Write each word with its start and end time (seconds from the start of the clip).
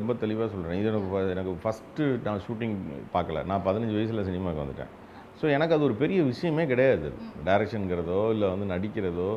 ரொம்ப 0.00 0.14
தெளிவாக 0.22 0.48
சொல்கிறேன் 0.54 0.80
இது 0.80 0.90
எனக்கு 0.92 1.34
எனக்கு 1.34 1.52
ஃபஸ்ட்டு 1.64 2.06
நான் 2.28 2.46
ஷூட்டிங் 2.46 2.78
பார்க்கல. 3.16 3.44
நான் 3.52 3.66
பதினஞ்சு 3.68 3.98
வயசில் 3.98 4.28
சினிமாவுக்கு 4.30 4.64
வந்துட்டேன். 4.64 4.92
ஸோ 5.40 5.46
எனக்கு 5.56 5.74
அது 5.74 5.84
ஒரு 5.88 5.94
பெரிய 6.00 6.20
விஷயமே 6.28 6.62
கிடையாது. 6.70 7.08
டைரக்ஷனுங்கிறதோ 7.48 8.20
இல்லை 8.34 8.46
வந்து 8.52 8.66
நடிக்கிறதோ 8.72 9.28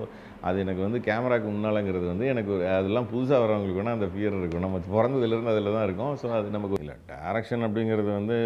அது 0.47 0.57
எனக்கு 0.63 0.81
வந்து 0.85 0.99
கேமராக்கு 1.07 1.47
முன்னாலங்கிறது 1.55 2.05
வந்து 2.11 2.25
எனக்கு 2.31 2.53
அதெல்லாம் 2.77 3.09
புதுசாக 3.11 3.41
வரவங்களுக்கு 3.43 3.79
வேணால் 3.79 3.97
அந்த 3.97 4.07
ஃபியர் 4.13 4.37
இருக்கும். 4.39 4.63
நம்ம 4.65 4.79
பிறந்ததுலேருந்து 4.93 5.51
அதில் 5.53 5.75
தான் 5.75 5.85
இருக்கும். 5.87 6.13
ஸோ 6.21 6.31
அது 6.37 6.55
நமக்கு 6.55 6.79
இல்லை. 6.83 6.95
டேரக்ஷன் 7.11 7.65
அப்படிங்கிறது 7.67 8.09
வந்து 8.19 8.37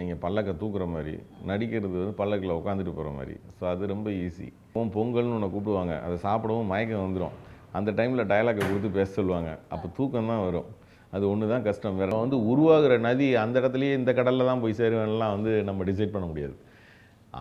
நீங்கள் 0.00 0.20
பல்லக்கை 0.24 0.54
தூக்குற 0.62 0.86
மாதிரி 0.94 1.14
நடிக்கிறது 1.50 1.94
வந்து 2.02 2.16
பல்லக்கில் 2.22 2.58
உட்காந்துட்டு 2.60 2.96
போகிற 2.98 3.12
மாதிரி. 3.18 3.36
ஸோ 3.60 3.64
அது 3.72 3.92
ரொம்ப 3.94 4.10
ஈஸி 4.24 4.48
பொங்கல்னு 4.96 5.36
ஒன்று 5.38 5.54
கூப்பிடுவாங்க. 5.54 5.96
அதை 6.08 6.18
சாப்பிடவும் 6.28 6.70
மயக்கம் 6.74 7.06
வந்துடும் 7.06 7.36
அந்த 7.78 7.90
டைமில் 7.98 8.28
டயலாக்கை 8.32 8.64
கொடுத்து 8.64 8.96
பேச 9.00 9.08
சொல்லுவாங்க. 9.18 9.52
அப்போ 9.74 9.86
தூக்கம் 9.98 10.32
தான் 10.32 10.44
வரும். 10.48 10.68
அது 11.16 11.24
ஒன்று 11.30 11.52
தான் 11.54 11.64
கஷ்டம். 11.68 11.98
வேறு 12.00 12.20
வந்து 12.24 12.38
உருவாகிற 12.50 12.94
நதி 13.06 13.26
அந்த 13.44 13.56
இடத்துலையே 13.62 13.96
இந்த 14.00 14.12
கடலில் 14.18 14.50
தான் 14.50 14.62
போய் 14.64 14.78
சேருவேன்லாம் 14.80 15.34
வந்து 15.36 15.52
நம்ம 15.68 15.84
டிசைட் 15.90 16.14
பண்ண 16.14 16.28
முடியாது. 16.30 16.54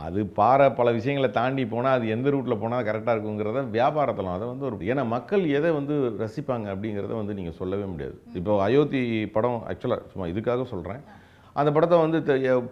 அது 0.05 0.19
பாறை 0.37 0.65
பல 0.79 0.89
விஷயங்களை 0.97 1.29
தாண்டி 1.37 1.63
போனால் 1.71 1.95
அது 1.97 2.05
எந்த 2.15 2.27
ரூட்டில் 2.33 2.61
போனால் 2.63 2.85
கரெக்டாக 2.89 3.15
இருக்குங்கிறத 3.15 3.63
வியாபாரத்தலாம் 3.77 4.35
அதை 4.37 4.45
வந்து 4.51 4.65
ஒரு 4.67 4.77
ஏன்னா 4.91 5.03
மக்கள் 5.15 5.43
எதை 5.57 5.71
வந்து 5.79 5.95
ரசிப்பாங்க 6.21 6.67
அப்படிங்கிறத 6.73 7.15
வந்து 7.21 7.35
நீங்கள் 7.39 7.57
சொல்லவே 7.61 7.87
முடியாது. 7.93 8.15
இப்போ 8.39 8.53
அயோத்தி 8.67 9.01
படம் 9.35 9.59
ஆக்சுவலாக 9.71 10.07
சும்மா 10.13 10.27
இதுக்காக 10.33 10.65
சொல்கிறேன் 10.73 11.01
அந்த 11.61 11.69
படத்தை 11.75 11.97
வந்து 12.03 12.19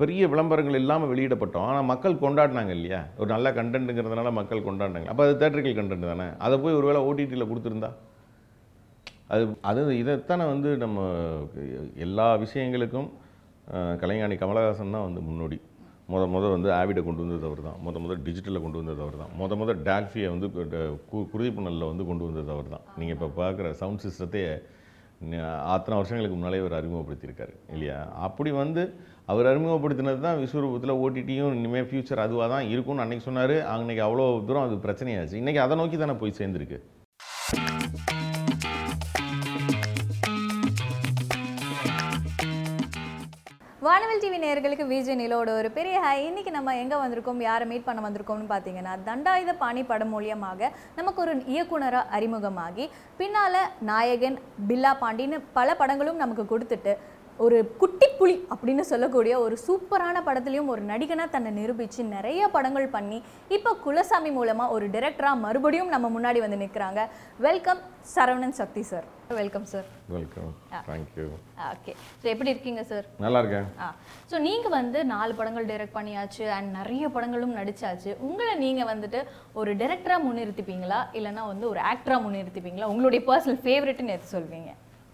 பெரிய 0.02 0.22
விளம்பரங்கள் 0.34 0.80
இல்லாமல் 0.82 1.10
வெளியிடப்பட்டோம். 1.14 1.66
ஆனால் 1.70 1.90
மக்கள் 1.92 2.22
கொண்டாடினாங்க 2.22 2.74
இல்லையா? 2.78 3.02
ஒரு 3.22 3.30
நல்ல 3.34 3.50
கண்டென்ட்டுங்கிறதுனால 3.58 4.32
மக்கள் 4.40 4.68
கொண்டாடினாங்க. 4.68 5.10
அப்போ 5.14 5.24
அது 5.26 5.34
தேட்டரிக்கல் 5.42 5.78
கண்டென்ட் 5.80 6.12
தானே? 6.12 6.28
அதை 6.46 6.58
போய் 6.64 6.78
ஒருவேளை 6.80 7.02
ஓடிடியில் 7.10 7.50
கொடுத்துருந்தா? 7.50 7.90
அது 9.34 9.44
அது 9.70 9.82
இதைத்தானே 10.02 10.46
வந்து 10.54 10.70
நம்ம 10.84 11.00
எல்லா 12.06 12.28
விஷயங்களுக்கும் 12.44 13.10
கலைஞானி 14.02 14.36
கமலஹாசன் 14.42 14.96
தான் 14.96 15.06
வந்து 15.08 15.22
முன்னோடி. 15.28 15.58
முத 16.12 16.24
முத 16.34 16.46
வந்து 16.54 16.70
ஆவிடை 16.78 17.02
கொண்டு 17.08 17.24
வந்தது 17.24 17.46
அவர் 17.50 17.62
தான். 17.68 17.78
முத 17.86 18.00
முத 18.04 18.14
டிஜிட்டலில் 18.28 18.64
கொண்டு 18.64 18.80
வந்தது 18.82 19.02
அவர் 19.06 19.18
தான். 19.22 19.34
முத 19.40 19.56
முத 19.62 19.76
டால்ஃபியை 19.88 20.30
வந்து 20.34 20.48
குருதிப்புணலில் 21.34 21.90
வந்து 21.92 22.04
கொண்டு 22.10 22.24
வந்தது 22.28 22.50
அவர் 22.56 22.74
தான். 22.76 22.86
நீங்கள் 23.00 23.16
இப்போ 23.18 23.30
பார்க்குற 23.40 23.72
சவுண்ட் 23.82 24.04
சிஸ்டத்தையே 24.06 24.54
அத்தனை 25.74 25.96
வருஷங்களுக்கு 26.00 26.36
முன்னாலே 26.38 26.62
அவர் 26.64 26.76
அறிமுகப்படுத்தியிருக்காரு 26.80 27.54
இல்லையா? 27.76 27.98
அப்படி 28.28 28.52
வந்து 28.62 28.84
அவர் 29.32 29.50
அறிமுகப்படுத்தினது 29.52 30.22
தான் 30.28 30.40
விஸ்வரூபத்தில் 30.44 31.00
ஓடிடியும் 31.04 31.58
இனிமேல் 31.60 31.90
ஃப்யூச்சர் 31.90 32.26
அதுவாக 32.26 32.48
தான் 32.54 32.70
இருக்கும்னு 32.74 33.04
அன்றைக்கி 33.06 33.26
சொன்னார். 33.28 33.56
அன்னைக்கு 33.74 34.04
அவ்வளோ 34.08 34.26
தூரம் 34.48 34.68
அது 34.68 34.86
பிரச்சனையாச்சு. 34.86 35.36
இன்றைக்கி 35.42 35.62
அதை 35.66 35.78
நோக்கி 35.82 36.00
தானே 36.04 36.16
போய் 36.24 36.40
சேர்ந்துருக்கு? 36.40 36.80
வானவில் 43.82 44.22
டிவி 44.22 44.38
நேயர்களுக்கு 44.38 44.86
விஜய் 44.88 45.18
நிலோட 45.20 45.50
ஒரு 45.50 45.70
பெரிய 45.76 45.98
ஹாய் 46.00 46.22
இன்னைக்கு 46.22 46.52
நம்ம 46.52 46.72
எங்கே 46.76 46.98
வந்திருக்கோம் 47.02 47.38
யாரை 47.42 47.66
மீட் 47.68 47.86
பண்ண 47.86 48.00
வந்திருக்கோம்னு 48.02 48.48
பார்த்தீங்கன்னா 48.50 48.94
தண்டாயுத 49.06 49.52
பாணி 49.54 49.82
படம் 49.84 50.12
மூலியமாக 50.14 50.70
நமக்கு 50.96 51.22
ஒரு 51.22 51.34
இயக்குனராக 51.54 52.12
அறிமுகமாகி 52.18 52.86
பின்னால் 53.18 53.60
நாயகன் 53.82 54.38
பில்லா 54.68 54.92
பாண்டின்னு 55.02 55.38
பல 55.54 55.76
படங்களும் 55.76 56.20
நமக்கு 56.20 56.46
கொடுத்துட்டு 56.50 56.94
ஒரு 57.40 57.58
குட்டி 57.82 58.08
புலி 58.18 58.34
அப்படின்னு 58.52 58.84
சொல்லக்கூடிய 58.90 59.34
ஒரு 59.44 59.56
சூப்பரான 59.66 60.18
படத்துலையும் 60.26 60.72
ஒரு 60.74 60.82
நடிகனாக 60.90 61.30
தன்னை 61.30 61.52
நிரூபித்து 61.58 62.04
நிறைய 62.16 62.50
படங்கள் 62.56 62.88
பண்ணி 62.96 63.18
இப்போ 63.56 63.72
குலசாமி 63.86 64.32
மூலமாக 64.38 64.76
ஒரு 64.76 64.86
டிரெக்டராக 64.96 65.44
மறுபடியும் 65.46 65.94
நம்ம 65.94 66.10
முன்னாடி 66.16 66.40
வந்து 66.46 66.60
நிற்கிறாங்க 66.64 67.04
welcome 67.40 67.82
Saravanan 68.14 68.58
Sakthi 68.60 68.84
sir 68.90 69.08
welcome 69.40 69.68
sir 69.72 69.88
welcome 70.16 70.52
thank you 70.90 71.26
okay 71.70 71.94
so 72.22 72.28
எப்படி 72.34 72.54
இருக்கீங்க 72.54 72.84
சார் 72.92 73.06
நல்லா 73.26 73.40
இருக்கேன். 73.42 73.68
ஆ. 73.80 73.88
ஸோ 74.32 74.36
நீங்கள் 74.48 74.76
வந்து 74.78 75.00
நாலு 75.14 75.34
படங்கள் 75.40 75.70
டைரக்ட் 75.72 75.98
பண்ணியாச்சு 75.98 76.46
அண்ட் 76.56 76.72
நிறைய 76.80 77.06
படங்களும் 77.16 77.58
நடிச்சாச்சு. 77.60 78.12
உங்களை 78.28 78.54
நீங்கள் 78.64 78.90
வந்துட்டு 78.94 79.20
ஒரு 79.54 79.72
டைரக்டராக 79.82 80.26
முன்னிறுத்திப்பீங்களா? 80.28 81.02
இல்லைன்னா 81.14 81.44
வந்து 81.54 81.68
ஒரு 81.70 81.82
ஆக்டராக 81.92 82.24
முன்னிறுத்திப்பீங்களா? 82.26 82.92
உங்களுடைய 82.94 83.24
பர்சனல் 83.30 83.64
ஃபேவரெட்னு 83.66 84.16
எது 84.18 84.34
சொல்வீங்க? 84.36 84.72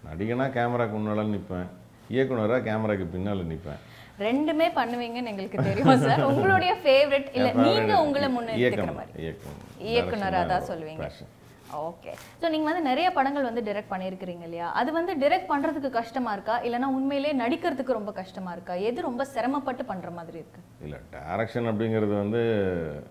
நடிகனா 0.07 0.45
கேமராக்கு 0.55 0.95
முன்னால் 0.97 1.33
நிற்பேன் 1.33 1.69
இயக்குனராக 2.09 2.63
கேமராக்கு 2.63 3.07
பின்னால் 3.07 3.47
நிற்பேன் 3.47 3.81
ரெண்டுமே 4.19 4.67
பண்ணுவீங்கன்னு 4.75 5.31
எங்களுக்கு 5.31 5.63
தெரியும் 5.63 6.03
சார். 6.03 6.21
உங்களுடைய 6.29 6.73
ஃபேவரெட் 6.83 7.31
இல்லை 7.37 7.49
நீங்கள் 7.59 8.03
உங்களை 8.03 8.27
இயக்கம் 8.59 8.93
மாதிரி. 8.93 9.17
இயக்கம். 9.23 9.57
இயக்குனராக 9.89 10.45
தான் 10.51 10.69
சொல்லுவீங்க. 10.69 11.07
ஓகே 11.79 12.11
ஸோ 12.41 12.45
நீங்கள் 12.49 12.69
வந்து 12.69 12.83
நிறைய 12.87 13.07
படங்கள் 13.11 13.47
வந்து 13.47 13.61
டைரக்ட் 13.67 13.91
பண்ணியிருக்கிறீங்க 13.91 14.43
இல்லையா? 14.47 14.67
அது 14.79 14.89
வந்து 14.91 15.13
டைரக்ட் 15.21 15.49
பண்ணுறதுக்கு 15.49 15.89
கஷ்டமா 15.97 16.31
இருக்கா? 16.35 16.55
இல்லைன்னா 16.65 16.89
உண்மையிலேயே 16.97 17.33
நடிக்கிறதுக்கு 17.41 17.97
ரொம்ப 17.97 18.11
கஷ்டமா 18.19 18.51
இருக்கா? 18.55 18.75
எது 18.89 19.07
ரொம்ப 19.07 19.23
சிரமப்பட்டு 19.31 19.83
பண்ணுற 19.91 20.11
மாதிரி 20.13 20.37
இருக்கு? 20.41 20.61
இல்லை 20.85 20.99
டேரக்ஷன் 21.15 21.69
அப்படிங்கிறது 21.71 22.13
வந்து 22.21 22.41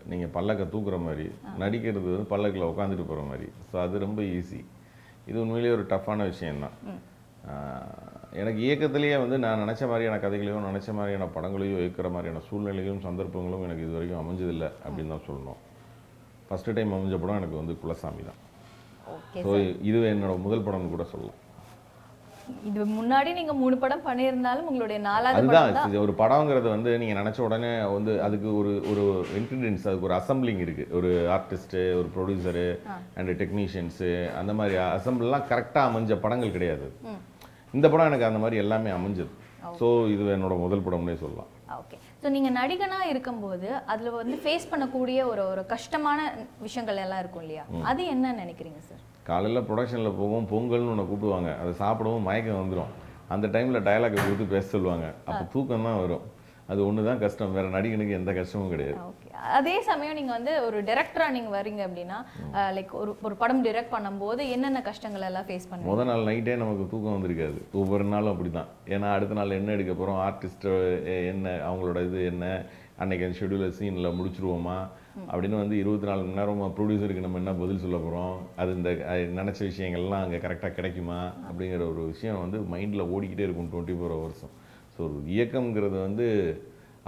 நீங்கள் 0.06 0.32
பல்லக்கை 0.36 0.66
தூக்குற 0.74 0.98
மாதிரி 1.02 1.26
நடிக்கிறது 1.62 2.06
வந்து 2.08 2.30
பல்லக்கில் 2.32 2.70
உட்காந்துட்டு 2.70 3.06
போகிற 3.10 3.24
மாதிரி. 3.28 3.48
ஸோ 3.68 3.78
அது 3.84 4.04
ரொம்ப 4.06 4.22
ஈஸி 4.32 4.60
இது 5.26 5.36
உண்மையிலேயே 5.42 5.74
ஒரு 5.76 5.84
டஃப்பான 5.92 6.24
விஷயம்தான். 6.30 6.76
ஆஹ், 7.50 8.13
எனக்கு 8.40 8.60
இயக்கத்திலேயே 8.66 9.16
வந்து 9.22 9.36
நான் 9.44 9.62
நினச்ச 9.64 9.82
மாதிரியான 9.90 10.16
கதைகளையோ 10.24 10.62
நினச்ச 10.70 10.92
மாதிரியான 10.98 11.28
படங்களையோ 11.36 11.76
இயக்கிற 11.82 12.08
மாதிரியான 12.14 12.42
சூழ்நிலைகளும் 12.48 13.04
சந்தர்ப்பங்களும் 13.06 13.64
எனக்கு 13.66 13.84
இது 13.86 13.96
வரைக்கும் 13.96 14.22
அமைஞ்சதில்லை 14.22 14.68
அப்படின்னு 14.84 15.12
தான் 15.14 15.26
சொல்லணும். 15.28 15.60
ஃபஸ்ட்டு 16.48 16.74
டைம் 16.76 16.94
அமைஞ்ச 16.96 17.16
படம் 17.22 17.40
எனக்கு 17.40 17.60
வந்து 17.60 17.74
குலசாமி 17.82 18.24
தான். 18.30 18.40
ஸோ 19.44 19.50
இது 19.88 19.98
என்னோட 20.12 20.34
முதல் 20.46 20.66
படம்னு 20.66 20.94
கூட 20.94 21.04
சொல்லலாம். 21.12 21.40
இது 22.68 22.80
முன்னாடி 22.96 23.30
நீங்க 23.36 23.52
மூணு 23.60 23.76
படம் 23.82 24.02
பண்ணியிருந்தாலும் 24.06 24.66
உங்களுடைய 24.70 24.98
நாலாவது 25.06 25.38
அதுதான் 25.40 25.94
ஒரு 26.06 26.14
படங்கிறது 26.22 26.68
வந்து 26.74 26.90
நீங்கள் 27.02 27.18
நினச்ச 27.20 27.38
உடனே 27.46 27.70
வந்து 27.94 28.14
அதுக்கு 28.26 28.48
ஒரு 28.60 28.72
ஒரு 28.92 29.04
இன்க்ரீடியன்ஸ் 29.40 29.86
அதுக்கு 29.88 30.08
ஒரு 30.08 30.16
அசம்பிளிங் 30.18 30.60
இருக்குது 30.64 30.92
ஒரு 30.98 31.12
ஆர்டிஸ்ட்டு 31.36 31.84
ஒரு 32.00 32.10
ப்ரொடியூசரு 32.16 32.66
அண்ட் 33.18 33.32
டெக்னீஷியன்ஸு 33.42 34.10
அந்த 34.40 34.54
மாதிரி 34.58 34.76
அசம்பிள்லாம் 34.88 35.46
கரெக்டாக 35.52 35.90
அமைஞ்ச 35.90 36.18
படங்கள் 36.26 36.54
கிடையாது. 36.56 36.88
இந்த 37.76 37.86
படம் 37.92 38.08
எனக்கு 38.10 38.28
அந்த 38.30 38.40
மாதிரி 38.44 38.56
எல்லாமே 38.64 38.90
அமைஞ்சது. 38.98 39.32
ஸோ 39.80 39.86
இது 40.14 40.24
என்னோட 40.36 40.54
முதல் 40.62 40.84
படம்னே 40.86 41.14
சொல்லலாம். 41.22 41.50
ஓகே 41.80 41.96
ஸோ 42.22 42.26
நீங்க 42.34 42.50
நடிகனா 42.58 42.98
இருக்கும்போது 43.12 43.68
அதுல 43.92 44.10
வந்து 44.20 44.36
ஃபேஸ் 44.42 44.66
பண்ணக்கூடிய 44.72 45.18
ஒரு 45.30 45.42
ஒரு 45.52 45.62
கஷ்டமான 45.72 46.18
விஷயங்கள் 46.66 47.02
எல்லாம் 47.04 47.22
இருக்கும் 47.22 47.44
இல்லையா? 47.46 47.64
அது 47.90 48.02
என்ன 48.14 48.34
நினைக்கிறீங்க 48.42 48.80
சார் 48.88 49.02
காலையில் 49.30 49.66
ப்ரொடக்ஷனில் 49.68 50.18
போகும் 50.20 50.48
பொங்கல்னு 50.52 50.92
ஒன்று 50.94 51.08
கூப்பிடுவாங்க. 51.10 51.50
அதை 51.62 51.72
சாப்பிடவும் 51.82 52.26
மயக்கம் 52.28 52.62
வந்துடும் 52.62 52.92
அந்த 53.34 53.46
டைமில் 53.54 53.84
டயலாக்கை 53.88 54.18
கொடுத்து 54.20 54.46
பேச 54.54 54.66
சொல்லுவாங்க. 54.74 55.06
அப்போ 55.28 55.44
தூக்கம் 55.54 55.86
தான் 55.88 56.00
வரும். 56.02 56.24
அது 56.72 56.80
ஒன்று 56.88 57.06
தான் 57.08 57.20
கஷ்டம். 57.22 57.54
வேறு 57.56 57.68
நடிகனுக்கு 57.74 58.18
எந்த 58.18 58.30
கஷ்டமும் 58.38 58.70
கிடையாது. 58.74 59.00
அதே 59.58 59.74
சமயம் 59.88 60.16
நீங்க 60.18 60.32
வந்து 60.36 60.52
ஒரு 60.66 60.78
டைரக்டரா 60.88 61.26
நீங்க 61.36 61.50
வரீங்க 61.56 61.80
அப்படின்னா 61.86 62.18
லைக் 62.76 62.92
ஒரு 63.00 63.10
ஒரு 63.26 63.34
படம் 63.42 63.64
டைரக்ட் 63.66 63.94
பண்ணும்போது 63.96 64.42
என்னென்ன 64.54 64.82
கஷ்டங்கள் 64.88 65.26
எல்லாம் 65.28 65.46
ஃபேஸ் 65.48 65.68
பண்ணுவீங்க? 65.70 65.90
முத 65.90 66.06
நாள் 66.10 66.28
நைட்டே 66.28 66.54
நமக்கு 66.62 66.84
தூக்கம் 66.92 67.16
வந்திருக்காது. 67.16 67.58
ஒவ்வொரு 67.80 68.06
நாளும் 68.14 68.32
அப்படி 68.34 68.52
தான் 68.56 68.70
ஏன்னா 68.94 69.10
அடுத்த 69.16 69.38
நாள் 69.40 69.58
என்ன 69.60 69.74
எடுக்க 69.76 69.94
போகிறோம் 70.00 70.22
ஆர்டிஸ்ட் 70.28 70.66
என்ன 71.32 71.52
அவங்களோட 71.68 72.00
இது 72.08 72.24
என்ன? 72.32 72.46
அன்னைக்கு 73.02 73.26
அந்த 73.26 73.36
ஷெடியூலில் 73.38 73.76
சீனில் 73.78 74.16
முடிச்சிருவோமா? 74.18 74.78
அப்படின்னு 75.30 75.56
வந்து 75.62 75.76
இருபத்தி 75.82 76.06
நாலு 76.10 76.22
மணி 76.26 76.38
நேரம் 76.40 76.60
ப்ரொடியூசருக்கு 76.76 77.24
நம்ம 77.24 77.40
என்ன 77.42 77.52
பதில் 77.62 77.84
சொல்ல 77.84 77.98
போகிறோம் 78.04 78.34
அது 78.62 78.70
இந்த 78.78 78.90
நினைச்ச 79.38 79.60
விஷயங்கள்லாம் 79.70 80.24
அங்கே 80.24 80.40
கரெக்டாக 80.44 80.76
கிடைக்குமா? 80.78 81.20
அப்படிங்கிற 81.48 81.84
ஒரு 81.92 82.04
விஷயம் 82.12 82.42
வந்து 82.44 82.60
மைண்டில் 82.74 83.10
ஓடிக்கிட்டே 83.14 83.46
இருக்கும் 83.48 83.72
டுவெண்ட்டி 83.72 83.96
ஃபோர் 83.98 84.14
ஹவர்ஸும் 84.18 84.54
ஸோ 84.96 85.02
இயக்கம்ங்கிறது 85.34 85.98
வந்து 86.06 86.28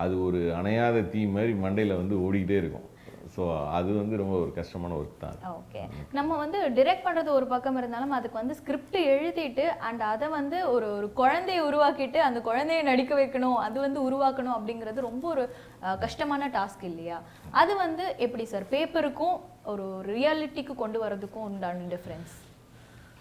அது 0.05 0.15
ஒரு 0.27 0.39
அணையாத 0.59 1.07
தீ 1.15 1.21
மாதிரி 1.37 1.53
மண்டையில் 1.65 2.01
வந்து 2.03 2.15
ஓடிக்கிட்டே 2.27 2.57
இருக்கும். 2.63 2.87
ஸோ 3.35 3.45
அது 3.77 3.91
வந்து 3.99 4.19
ரொம்ப 4.21 4.35
ஒரு 4.43 4.51
கஷ்டமான 4.59 4.97
ஒர்க் 4.99 5.23
தான். 5.23 5.39
ஓகே. 5.61 5.81
நம்ம 6.19 6.37
வந்து 6.43 6.59
டிரெக்ட் 6.77 7.05
பண்ணுறது 7.07 7.31
ஒரு 7.39 7.47
பக்கம் 7.53 7.79
இருந்தாலும் 7.81 8.15
அதுக்கு 8.19 8.41
வந்து 8.41 8.57
ஸ்கிரிப்ட் 8.59 8.99
எழுதிட்டு 9.15 9.65
அண்ட் 9.87 10.03
அதை 10.11 10.27
வந்து 10.37 10.59
ஒரு 10.75 10.89
ஒரு 10.99 11.09
குழந்தையை 11.21 11.63
உருவாக்கிட்டு 11.69 12.21
அந்த 12.29 12.41
குழந்தைய 12.49 12.83
நடிக்க 12.91 13.15
வைக்கணும் 13.21 13.59
அது 13.67 13.77
வந்து 13.87 14.01
உருவாக்கணும் 14.09 14.57
அப்படிங்கிறது 14.57 15.09
ரொம்ப 15.09 15.27
ஒரு 15.35 15.45
கஷ்டமான 16.05 16.51
டாஸ்க் 16.59 16.85
இல்லையா? 16.91 17.19
அது 17.63 17.75
வந்து 17.85 18.07
எப்படி 18.27 18.47
சார் 18.53 18.71
பேப்பருக்கும் 18.75 19.37
ஒரு 19.75 19.87
ரியாலிட்டிக்கு 20.13 20.77
கொண்டு 20.85 21.01
வரதுக்கும் 21.05 21.49
உண்டான 21.51 21.89
டிஃப்ரென்ஸ் 21.95 22.35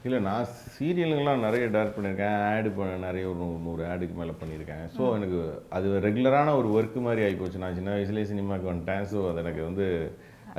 இல்லை 0.06 0.18
நான் 0.28 0.50
சீரியலுங்கெல்லாம் 0.74 1.44
நிறைய 1.46 1.66
டேரக்ட் 1.76 1.96
பண்ணியிருக்கேன். 1.96 2.36
ஆடு 2.50 2.70
பண்ண 2.78 2.98
நிறைய 3.06 3.24
ஒரு 3.30 3.46
நூறு 3.68 3.84
ஆடுக்கு 3.92 4.16
மேலே 4.20 4.34
பண்ணியிருக்கேன். 4.42 4.84
ஸோ 4.96 5.04
எனக்கு 5.18 5.40
அது 5.78 5.88
ரெகுலரான 6.06 6.54
ஒரு 6.60 6.68
ஒர்க்கு 6.78 7.00
மாதிரி 7.08 7.22
ஆகிப்போச்சு 7.28 7.62
நான் 7.64 7.78
சின்ன 7.80 7.96
வயசுலேயே 7.96 8.28
சினிமாவுக்கு 8.32 8.70
வந்துட்டேன். 8.72 9.04
ஸோ 9.12 9.18
அது 9.30 9.42
எனக்கு 9.44 9.62
வந்து 9.70 9.86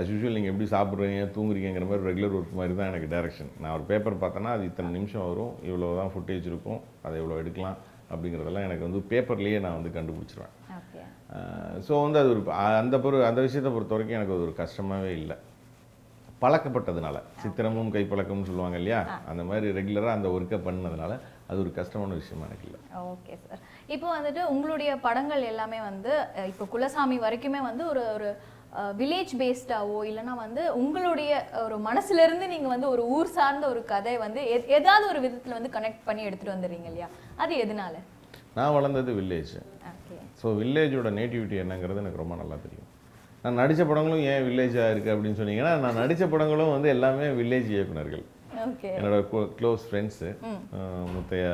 அஸ் 0.01 0.11
யூஷுவல் 0.13 0.37
நீங்கள் 0.39 0.53
எப்படி 0.53 0.69
சாப்பிட்றீங்க 0.75 1.29
தூங்குறீங்கிற 1.37 1.87
மாதிரி 1.91 2.07
ரெகுலர் 2.11 2.37
ஒர்க் 2.39 2.59
மாதிரி 2.61 2.75
தான் 2.81 2.91
எனக்கு 2.93 3.13
டேரக்ஷன் 3.15 3.53
நான் 3.63 3.75
ஒரு 3.77 3.87
பேப்பர் 3.91 4.21
பார்த்தேன்னா 4.25 4.55
அது 4.57 4.65
இத்தனை 4.71 4.91
நிமிஷம் 4.99 5.27
வரும். 5.31 5.53
இவ்வளோ 5.69 5.93
தான் 6.01 6.13
ஃபுட்டேஜ் 6.15 6.49
இருக்கும். 6.53 6.81
அதை 7.07 7.15
இவ்வளோ 7.23 7.41
எடுக்கலாம் 7.45 7.79
அப்படிங்கிறதெல்லாம் 8.13 8.67
எனக்கு 8.69 8.87
வந்து 8.89 9.03
பேப்பர்லேயே 9.13 9.61
நான் 9.67 9.79
வந்து 9.79 9.97
கண்டுபிடிச்சிருவேன். 9.99 10.55
ஸோ 11.87 11.95
வந்து 12.07 12.19
அது 12.23 12.31
ஒரு 12.35 12.43
அந்த 12.83 12.97
பொறு 13.05 13.27
அந்த 13.31 13.41
விஷயத்தை 13.47 13.73
பொறுத்த 13.77 13.95
வரைக்கும் 13.97 14.19
எனக்கு 14.21 14.35
அது 14.37 14.47
ஒரு 14.49 14.57
கஷ்டமாகவே 14.63 15.13
இல்லை. 15.21 15.39
பழக்கப்பட்டதுனால. 16.43 17.17
சித்திரமும் 17.43 17.93
கைப்பழக்கம்னு 17.95 18.49
சொல்லுவாங்க 18.49 18.77
இல்லையா? 18.81 18.99
அந்த 19.31 19.43
மாதிரி 19.49 19.67
ரெகுலராக 19.79 20.17
அந்த 20.19 20.29
ஒர்க்கை 20.37 20.59
பண்ணதுனால 20.67 21.13
அது 21.51 21.59
ஒரு 21.65 21.71
கஷ்டமான 21.79 22.17
விஷயமா 22.21 22.47
எனக்கு 22.49 22.67
இல்லை. 22.69 22.81
Okay 23.13 23.35
sir. 23.45 23.63
இப்போ 23.95 24.07
வந்துட்டு 24.17 24.43
உங்களுடைய 24.55 24.91
படங்கள் 25.07 25.49
எல்லாமே 25.53 25.79
வந்து 25.91 26.13
இப்போ 26.51 26.67
குலசாமி 26.75 27.17
வரைக்குமே 27.25 27.63
வந்து 27.71 27.85
ஒரு 27.93 28.05
ஒரு 28.17 28.29
வில்லேஜ் 29.01 29.33
பேஸ்டாவோ 29.41 29.99
இல்லைன்னா 30.09 30.35
வந்து 30.45 30.63
உங்களுடைய 30.81 31.31
ஒரு 31.65 31.77
மனசுல 31.87 32.25
இருந்து 32.27 32.47
நீங்க 32.55 32.69
வந்து 32.73 32.89
ஒரு 32.95 33.03
ஊர் 33.17 33.31
சார்ந்த 33.37 33.65
ஒரு 33.75 33.83
கதை 33.93 34.15
வந்து 34.25 34.41
ஏதாவது 34.79 35.07
ஒரு 35.13 35.21
விதத்துல 35.27 35.57
வந்து 35.59 35.75
கனெக்ட் 35.77 36.07
பண்ணி 36.09 36.27
எடுத்துட்டு 36.29 36.55
வந்துடுறீங்க 36.55 36.89
இல்லையா? 36.91 37.09
அது 37.43 37.55
எதனால? 37.65 37.95
நான் 38.59 38.75
வளர்ந்தது 38.77 39.13
வில்லேஜ் 39.21 39.55
ஓகே. 39.93 40.19
ஸோ 40.43 40.47
வில்லேஜோட 40.61 41.11
நேட்டிவிட்டி 41.21 41.57
என்னங்கிறது 41.65 42.03
எனக்கு 42.05 42.23
ரொம்ப 42.23 42.37
நல்லா 42.43 42.59
தெரியும். 42.67 42.91
நான் 43.43 43.61
நடித்த 43.61 43.83
படங்களும் 43.85 44.25
ஏன் 44.31 44.45
வில்லேஜாக 44.47 44.93
இருக்குது 44.93 45.15
அப்படின்னு 45.15 45.39
சொன்னீங்கன்னா 45.41 45.73
நான் 45.85 46.01
நடித்த 46.03 46.25
படங்களும் 46.33 46.75
வந்து 46.75 46.89
எல்லாமே 46.95 47.27
வில்லேஜ் 47.41 47.71
இயக்குனர்கள் 47.75 48.25
என்னோட 48.97 49.17
க்ளோஸ் 49.59 49.83
ஃப்ரெண்ட்ஸு 49.89 50.29
முத்தையா 51.15 51.53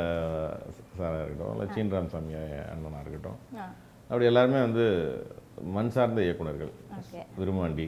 சாராக 0.99 1.23
இருக்கட்டும் 1.23 1.53
இல்லை 1.55 1.67
சீன்ராம் 1.75 2.11
சாமி 2.13 2.35
அண்ணனாக 2.73 3.03
இருக்கட்டும். 3.05 3.39
அப்படி 4.11 4.25
எல்லாருமே 4.31 4.61
வந்து 4.67 4.85
மண் 5.77 5.93
சார்ந்த 5.97 6.21
இயக்குனர்கள் 6.27 6.73
விருமாண்டி 7.41 7.87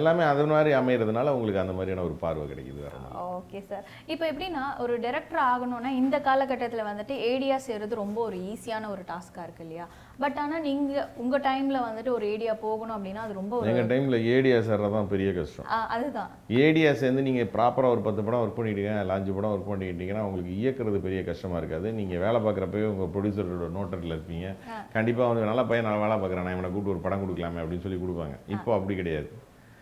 எல்லாமே 0.00 0.22
அது 0.32 0.42
மாதிரி 0.50 0.70
அமைகிறதுனால 0.80 1.32
உங்களுக்கு 1.36 1.62
அந்த 1.62 1.72
மாதிரியான 1.76 2.02
ஒரு 2.08 2.14
பார்வை 2.20 2.44
கிடைக்குது 2.50 2.80
வேற. 2.84 2.92
Okay 3.38 3.60
sir. 3.70 3.84
இப்போ 4.12 4.24
எப்படின்னா 4.30 4.64
ஒரு 4.82 4.94
டைரக்டர் 5.04 5.40
ஆகணும்னா 5.52 5.90
இந்த 6.00 6.16
காலகட்டத்தில் 6.28 6.88
வந்துட்டு 6.88 7.14
ஏடியா 7.30 7.56
செய்கிறது 7.64 7.94
ரொம்ப 8.02 8.18
ஒரு 8.28 8.36
ஈஸியான 8.50 8.88
ஒரு 8.94 9.02
டாஸ்காக 9.10 9.46
இருக்கு 9.46 9.64
இல்லையா? 9.66 9.86
பட் 10.22 10.38
ஆனால் 10.42 10.62
நீங்கள் 10.66 11.08
உங்கள் 11.22 11.42
டைமில் 11.46 11.78
வந்துட்டு 11.86 12.10
ஒரு 12.16 12.26
ஏடியா 12.34 12.52
போகணும் 12.66 12.96
அப்படின்னா 12.96 13.22
அது 13.26 13.34
ரொம்ப 13.40 13.62
எங்கள் 13.72 13.90
டைமில் 13.92 14.18
ஏடியா 14.34 14.58
சேர்றது 14.68 14.94
தான் 14.96 15.10
பெரிய 15.14 15.30
கஷ்டம். 15.38 15.68
அதுதான். 15.94 16.30
ஏடியா 16.66 16.92
சேர்ந்து 17.00 17.24
நீங்கள் 17.28 17.50
ப்ராப்பராக 17.56 17.94
ஒரு 17.96 18.04
பத்து 18.08 18.24
படம் 18.26 18.42
ஒர்க் 18.44 18.58
பண்ணிட்டீங்க 18.58 18.92
இல்லை 19.04 19.16
அஞ்சு 19.18 19.34
படம் 19.38 19.54
ஒர்க் 19.54 19.70
பண்ணிக்கிட்டீங்கன்னா 19.72 20.26
உங்களுக்கு 20.28 20.52
இயக்குறது 20.60 21.00
பெரிய 21.06 21.22
கஷ்டமாக 21.30 21.62
இருக்காது. 21.62 21.90
நீங்கள் 22.00 22.22
வேலை 22.26 22.40
பார்க்குறப்பவே 22.46 22.86
உங்கள் 22.92 23.10
ப்ரொடியூசரோட 23.16 23.70
நோட்டரில் 23.78 24.16
இருப்பீங்க. 24.16 24.46
கண்டிப்பாக 24.94 25.30
வந்து 25.32 25.50
நல்ல 25.50 25.64
பையன் 25.72 25.88
நான் 25.88 26.04
வேலை 26.04 26.18
பார்க்குறேன் 26.22 26.48
நான் 26.48 26.56
இவனை 26.58 26.70
கூப்பிட்டு 26.70 26.94
ஒரு 26.94 27.04
படம் 27.08 27.24
கொடுக்கலாமே 27.24 27.62
அப்படின்னு 27.64 27.86
சொல்லி 27.88 28.00
கொடுப்பாங்க. 28.04 28.36
இப்போ 28.56 28.72
அப்படி 28.78 28.96
கிடையாது. 29.00 29.30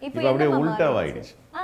இப்போ 0.02 0.28
அப்படியே 0.30 0.48
ஆ. 1.54 1.62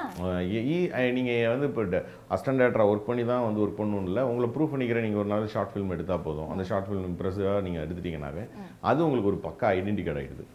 நீங்கள் 1.17 1.41
வந்து 1.53 1.67
இப்போ 1.71 1.83
அசிஸ்டன்ட் 2.31 2.61
டேரக்டராக 2.61 2.91
ஒர்க் 2.93 3.09
பண்ணி 3.09 3.25
தான் 3.27 3.47
வந்து 3.47 3.63
ஒர்க் 3.63 3.79
பண்ணணும் 3.79 4.07
இல்லை. 4.09 4.23
உங்களை 4.31 4.49
ப்ரூவ் 4.55 4.73
பண்ணிக்கிற 4.73 5.01
நீங்கள் 5.05 5.23
ஒரு 5.23 5.31
நாள் 5.31 5.51
ஷார்ட் 5.53 5.73
ஃபிலிம் 5.73 5.95
எடுத்தால் 5.95 6.25
போதும். 6.27 6.51
அந்த 6.53 6.65
ஷார்ட் 6.69 6.89
ஃபிலிம் 6.89 7.09
இம்ப்ரெசிவாக 7.11 7.61
நீங்கள் 7.67 7.85
எடுத்துட்டீங்கன்னாவே 7.85 8.45
அது 8.85 9.01
உங்களுக்கு 9.07 9.33
ஒரு 9.33 9.41
பக்கா 9.45 9.69
ஐடென்டி 9.77 10.05
கார்டு 10.05 10.23
ஆகிடுது 10.23 10.47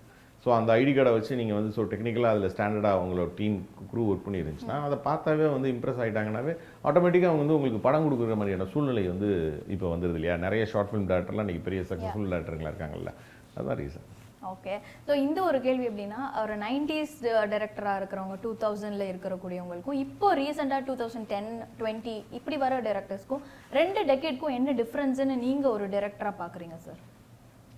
ஸோ 0.46 0.52
அந்த 0.56 0.70
ஐடி 0.76 0.92
கார்டை 0.94 1.12
வச்சு 1.14 1.34
நீங்கள் 1.40 1.58
வந்து 1.58 1.70
ஸோ 1.76 1.84
டெக்னிக்கலாக 1.92 2.34
அதில் 2.34 2.52
ஸ்டாண்டர்டாக 2.54 3.02
உங்களோட 3.04 3.30
டீம் 3.38 3.54
குரூ 3.92 4.02
ஒர்க் 4.10 4.26
பண்ணி 4.26 4.42
இருந்துச்சுன்னா 4.42 4.78
அதை 4.88 4.98
பார்த்தாவே 5.06 5.46
வந்து 5.54 5.68
இம்ப்ரெஸ் 5.74 6.02
ஆகிட்டாங்கனாவே 6.02 6.54
ஆட்டோமேட்டிக்காக 6.88 7.30
அவங்க 7.30 7.44
வந்து 7.44 7.58
உங்களுக்கு 7.58 7.80
படம் 7.86 8.06
கொடுக்குற 8.08 8.36
மாதிரியான 8.40 8.68
சூழ்நிலை 8.74 9.04
வந்து 9.10 9.30
இப்போ 9.76 9.86
வந்துருது 9.94 10.20
இல்லையா? 10.20 10.36
நிறைய 10.44 10.66
ஷார்ட் 10.72 10.90
ஃபிலிம் 10.90 11.08
டேரக்டர்லாம் 11.12 11.46
இன்றைக்கி 11.48 11.64
பெரிய 11.68 11.82
சக்ஸஸ்ஃபுல் 11.84 12.32
டேரக்டருங்களா 12.34 12.72
இருக்காங்கல்ல. 12.74 13.14
அதுதான் 13.56 13.80
ரீசன் 13.80 14.08
ஓகே 14.50 14.74
ஸோ 15.08 15.14
இந்த 15.22 15.40
ஒரு 15.44 15.60
கேள்வி 15.62 15.86
எப்படின்னா 15.90 16.22
ஒரு 16.42 16.54
நைன்டிஸ் 16.64 17.16
டைரக்டராக 17.48 18.00
இருக்கிறவங்க 18.00 18.38
டூ 18.42 18.52
தௌசண்டில் 18.62 19.10
இருக்கக்கூடியவங்களுக்கும் 19.10 20.00
இப்போ 20.04 20.30
ரீசெண்டாக 20.40 20.86
டூ 20.88 20.96
தௌசண்ட் 21.00 21.30
டென் 21.30 21.50
டுவெண்ட்டி 21.80 22.16
இப்படி 22.38 22.58
வர 22.64 22.80
டைரக்டர்ஸ்க்கும் 22.86 23.44
ரெண்டு 23.74 24.02
டெக்கேட்க்கும் 24.10 24.56
என்ன 24.56 24.76
டிஃப்ரென்ஸ்னு 24.80 25.38
நீங்கள் 25.44 25.74
ஒரு 25.76 25.88
டைரக்டராக 25.94 26.36
பார்க்குறீங்க 26.40 26.78
சார் 26.86 27.02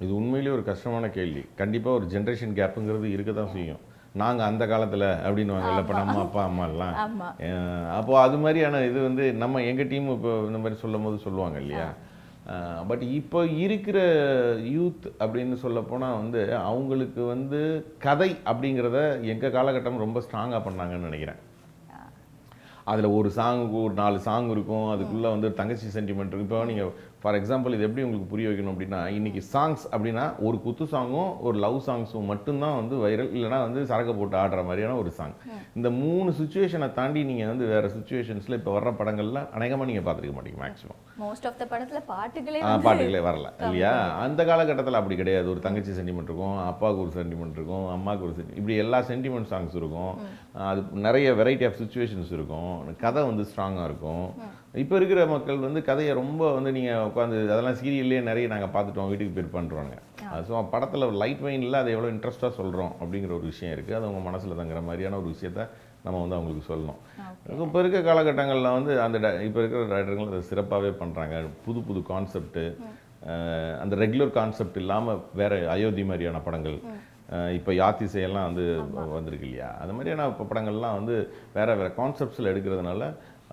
இது 0.02 0.12
உண்மையிலேயே 0.16 0.54
ஒரு 0.56 0.64
கஷ்டமான 0.70 1.06
கேள்வி. 1.18 1.42
கண்டிப்பாக 1.60 1.98
ஒரு 1.98 2.06
ஜென்ரேஷன் 2.14 2.56
கேப்புங்கிறது 2.58 3.08
இருக்க 3.12 3.32
தான் 3.34 3.54
செய்யும். 3.54 3.82
நாங்கள் 4.16 4.48
அந்த 4.48 4.64
காலத்தில் 4.68 5.06
அப்படின்னு 5.22 5.54
வாங்கல்ல 5.54 5.84
இப்போ 5.84 5.96
நம்ம 6.00 6.18
அப்பா 6.24 6.42
அம்மா 6.50 6.66
எல்லாம் 6.70 6.96
ஆமா. 7.04 7.28
அஹ் 7.48 7.88
அப்போ 7.96 8.14
அது 8.22 8.38
மாதிரியான 8.42 8.82
இது 8.88 9.00
வந்து 9.02 9.26
நம்ம 9.42 9.62
எங்கள் 9.70 9.90
டீம் 9.90 10.10
இப்போ 10.14 10.34
இந்த 10.48 10.60
மாதிரி 10.60 10.78
சொல்லும் 10.82 11.06
போது 11.06 11.18
சொல்லுவாங்க 11.26 11.58
இல்லையா? 11.64 11.88
பட் 12.90 13.04
இப்போ 13.18 13.40
இருக்கிற 13.64 14.00
யூத் 14.76 15.06
அப்படின்னு 15.24 15.56
சொல்ல 15.64 15.80
போனால் 15.92 16.20
வந்து 16.22 16.42
அவங்களுக்கு 16.70 17.22
வந்து 17.34 17.60
கதை 18.06 18.30
அப்படிங்கிறத 18.52 19.00
எங்கள் 19.34 19.56
காலகட்டம் 19.58 20.04
ரொம்ப 20.06 20.20
ஸ்ட்ராங்காக 20.26 20.62
பண்ணாங்கன்னு 20.68 21.10
நினைக்கிறேன். 21.10 21.42
அதில் 22.92 23.14
ஒரு 23.18 23.30
சாங்குக்கு 23.38 23.78
ஒரு 23.86 23.94
நாலு 24.02 24.18
சாங் 24.26 24.50
இருக்கும். 24.56 24.90
அதுக்குள்ளே 24.94 25.30
வந்து 25.36 25.50
தங்கச்சி 25.60 25.88
சென்டிமெண்ட் 25.96 26.32
இருக்கும். 26.32 26.48
இப்போ 26.48 26.60
நீங்கள் 26.72 26.92
ஃபார் 27.26 27.38
எக்ஸாம்பிள் 27.38 27.74
இது 27.74 27.84
எப்படி 27.84 28.04
உங்களுக்கு 28.04 28.30
புரிய 28.30 28.48
வைக்கணும் 28.50 28.74
அப்படின்னா 28.74 29.00
இன்னைக்கு 29.12 29.42
சாங்ஸ் 29.52 29.84
அப்படின்னா 29.92 30.26
ஒரு 30.40 30.62
குத்து 30.62 30.86
சாங்கும் 30.92 31.30
ஒரு 31.40 31.58
லவ் 31.58 31.78
சாங்ஸும் 31.86 32.26
மட்டும்தான் 32.26 32.76
வந்து 32.76 32.96
வைரல் 32.98 33.32
இல்லைனா 33.36 33.60
வந்து 33.62 33.86
சரக்கு 33.86 34.16
போட்டு 34.16 34.38
ஆடுற 34.38 34.66
மாதிரியான 34.66 34.98
ஒரு 34.98 35.12
சாங் 35.12 35.34
இந்த 35.76 35.90
மூணு 35.98 36.32
சுச்சுவேஷனை 36.32 36.94
தாண்டி 36.94 37.24
நீங்கள் 37.24 37.48
வந்து 37.48 37.66
வேறு 37.66 37.90
சுச்சுவேஷன்ஸில் 37.96 38.54
இப்போ 38.54 38.74
வர்ற 38.76 38.92
படங்கள்ல 38.96 39.42
அநேகமாக 39.52 39.88
நீங்கள் 39.90 40.06
பார்த்துருக்க 40.06 40.36
மாட்டீங்க 40.36 40.60
மேக்ஸிமம் 40.62 41.00
மோஸ்ட் 41.20 41.48
ஆஃப் 41.48 41.58
த 41.58 41.66
படத்துல 41.72 42.02
பாட்டுகளே 42.08 42.62
ஆ, 42.64 42.74
பாட்டுகளே 42.80 43.22
வரல 43.22 43.48
இல்லையா? 43.62 43.94
அந்த 44.20 44.46
காலகட்டத்தில் 44.46 44.94
அப்படி 44.94 45.16
கிடையாது. 45.16 45.50
ஒரு 45.50 45.60
தங்கச்சி 45.60 45.92
சென்டிமெண்ட் 45.92 46.24
இருக்கும் 46.24 46.58
அப்பாவுக்கு 46.66 47.04
ஒரு 47.04 47.14
சென்டிமெண்ட் 47.16 47.52
இருக்கும் 47.52 47.88
அம்மாவுக்கு 47.90 48.28
ஒரு 48.28 48.36
sentiment- 48.38 48.58
இப்படி 48.58 48.76
எல்லா 48.78 49.00
சென்டிமெண்ட் 49.02 49.52
சாங்ஸ் 49.52 49.76
இருக்கும். 49.76 50.14
அது 50.66 50.82
நிறைய 51.00 51.34
வெரைட்டி 51.34 51.66
ஆஃப் 51.66 51.80
சுச்சுவேஷன்ஸ் 51.80 52.32
இருக்கும். 52.32 52.72
கதை 52.98 53.24
வந்து 53.24 53.46
ஸ்ட்ராங்காக 53.50 53.86
இருக்கும். 53.86 54.26
இப்போ 54.82 54.96
இருக்கிற 55.00 55.22
மக்கள் 55.34 55.66
வந்து 55.66 55.82
கதையை 55.90 56.14
ரொம்ப 56.20 56.42
வந்து 56.56 56.72
நீங்கள் 56.78 57.04
உட்காந்து 57.10 57.38
அதெல்லாம் 57.54 57.78
சீரியல்லே 57.82 58.20
நிறைய 58.30 58.46
நாங்கள் 58.54 58.72
பார்த்துட்டோம் 58.74 59.10
வீட்டுக்கு 59.12 59.36
பேர் 59.38 59.56
பண்ணுறாங்க 59.58 59.94
ஸோ 60.48 60.62
படத்தில் 60.74 61.06
லைட் 61.22 61.44
வெயினில் 61.46 61.80
அதை 61.82 61.92
எவ்வளோ 61.96 62.10
இன்ட்ரெஸ்ட்டாக 62.14 62.58
சொல்கிறோம் 62.60 62.92
அப்படிங்கிற 63.02 63.34
ஒரு 63.38 63.46
விஷயம் 63.52 63.74
இருக்குது 63.76 63.98
அது 63.98 64.08
அவங்க 64.08 64.22
மனசில் 64.30 64.60
தங்குற 64.62 64.82
மாதிரியான 64.90 65.20
ஒரு 65.22 65.30
விஷயத்த 65.36 65.64
நம்ம 66.06 66.18
வந்து 66.24 66.38
அவங்களுக்கு 66.38 66.70
சொல்லணும். 66.72 67.00
இப்போ 67.66 67.80
இருக்க 67.84 68.00
காலகட்டங்களில் 68.10 68.76
வந்து 68.78 68.92
அந்த 69.06 69.18
இப்போ 69.48 69.60
இருக்கிற 69.62 69.82
ரைட்டர்கள் 69.96 70.32
அதை 70.34 70.44
சிறப்பாகவே 70.52 70.92
பண்ணுறாங்க 71.02 71.36
புது 71.66 71.80
புது 71.88 72.02
கான்செப்ட்டு 72.12 72.66
அந்த 73.84 73.94
ரெகுலர் 74.04 74.38
கான்செப்ட் 74.40 74.80
இல்லாமல் 74.84 75.22
வேற 75.42 75.56
அயோத்தி 75.76 76.04
மாதிரியான 76.10 76.42
படங்கள். 76.48 76.78
இப்போ 77.58 77.72
யாத்திசையெல்லாம் 77.80 78.48
வந்து 78.50 78.66
வந்திருக்கு 79.16 79.48
இல்லையா? 79.48 79.70
அது 79.84 79.94
மாதிரியான 79.98 80.28
படங்கள்லாம் 80.42 80.98
வந்து 81.00 81.16
வேற 81.56 81.70
வேற 81.80 81.88
கான்செப்ட்ஸில் 82.00 82.52
எடுக்கிறதுனால 82.52 83.08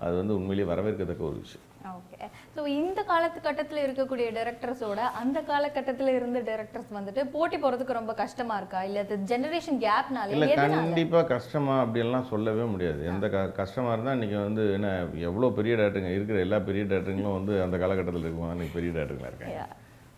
அது 0.05 0.15
வந்து 0.21 0.35
உண்மையிலேயே 0.37 0.67
வரவேற்கத்தக்க 0.71 1.23
ஒரு 1.29 1.37
விஷயம். 1.43 1.67
ஓகே 1.97 2.17
ஸோ 2.55 2.61
இந்த 2.79 2.99
காலகட்டத்தில் 3.09 3.81
இருக்கக்கூடிய 3.85 4.27
டைரக்டர்ஸோட 4.37 4.99
அந்த 5.21 5.37
காலகட்டத்தில் 5.49 6.11
இருந்த 6.17 6.39
டைரக்டர்ஸ் 6.49 6.91
வந்துட்டு 6.97 7.21
போட்டி 7.35 7.57
போறதுக்கு 7.63 7.97
ரொம்ப 7.99 8.13
கஷ்டமா 8.21 8.55
இருக்கா? 8.61 8.81
இல்ல 8.89 9.03
அது 9.05 9.17
ஜெனரேஷன் 9.31 9.79
கேப்னால 9.85 10.33
இல்லை 10.35 10.49
கண்டிப்பாக 10.61 11.25
கஷ்டமா 11.33 11.75
அப்படியெல்லாம் 11.83 12.29
சொல்லவே 12.33 12.65
முடியாது. 12.73 13.01
எந்த 13.13 13.27
க 13.35 13.43
கஷ்டமாக 13.61 13.95
இருந்தால் 13.95 14.17
இன்றைக்கி 14.17 14.37
வந்து 14.47 14.65
என்ன 14.77 14.91
எவ்வளோ 15.29 15.49
பெரிய 15.59 15.75
டேரக்டருங்க 15.81 16.13
இருக்கிற 16.17 16.39
எல்லா 16.47 16.59
பெரிய 16.69 16.85
டேரக்டருங்களும் 16.91 17.37
வந்து 17.39 17.55
அந்த 17.65 17.77
காலகட்டத்தில் 17.83 18.25
இருக்கும்போது 18.25 18.55
இன்னைக்கு 18.57 18.77
பெரிய 18.79 18.91
டேரக்டருங்களா 18.97 19.31
இருக்காங்க. 19.33 19.67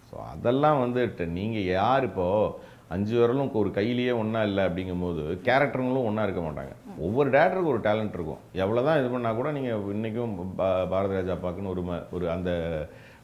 ஸோ 0.10 0.16
அதெல்லாம் 0.34 0.82
வந்து 0.86 1.01
நீங்கள் 1.39 1.70
யார் 1.77 2.08
இப்போ 2.12 2.27
அஞ்சு 2.89 3.20
விரலும் 3.20 3.51
ஒரு 3.54 3.72
கையிலேயே 3.72 4.12
ஒன்றா 4.12 4.44
இல்லை 4.44 4.63
அப்படிங்கும்போது 4.65 5.42
கேரக்டருங்களும் 5.44 6.04
ஒன்றா 6.04 6.24
இருக்க 6.24 6.42
மாட்டாங்க. 6.42 6.74
ஒவ்வொரு 6.98 7.30
டேரக்டருக்கும் 7.30 7.68
ஒரு 7.68 7.80
டேலண்ட் 7.80 8.13
இருக்கும். 8.13 8.38
எவ்வளோ 8.54 8.84
தான் 8.84 9.00
இது 9.00 9.18
பண்ணால் 9.18 9.36
கூட 9.36 9.51
நீங்கள் 9.51 9.92
இன்றைக்கும் 9.92 10.36
பாரதிராஜா 10.92 11.36
ராஜா 11.36 11.70
ஒரு 11.70 11.82
ம- 11.82 12.12
ஒரு 12.12 12.32
அந்த 12.32 12.51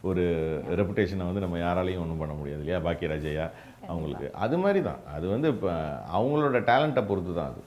ஒரு 0.03 0.23
ரெப்புடேஷனை 0.69 1.17
வந்து 1.17 1.39
நம்ம 1.39 1.57
யாராலையும் 1.57 2.01
ஒன்றும் 2.01 2.17
பண்ண 2.17 2.33
முடியாது 2.33 2.61
இல்லையா? 2.61 2.79
பாக்கியராஜையா 2.81 3.45
அவங்களுக்கு. 3.87 4.33
அது 4.35 4.57
மாதிரி 4.57 4.81
தான் 4.81 4.99
அது 5.13 5.27
வந்து 5.27 5.47
இப்போ 5.47 5.69
அவங்களோட 6.13 6.59
டேலண்ட்டை 6.61 7.07
பொறுத்து 7.07 7.33
தான் 7.33 7.45
அது. 7.45 7.61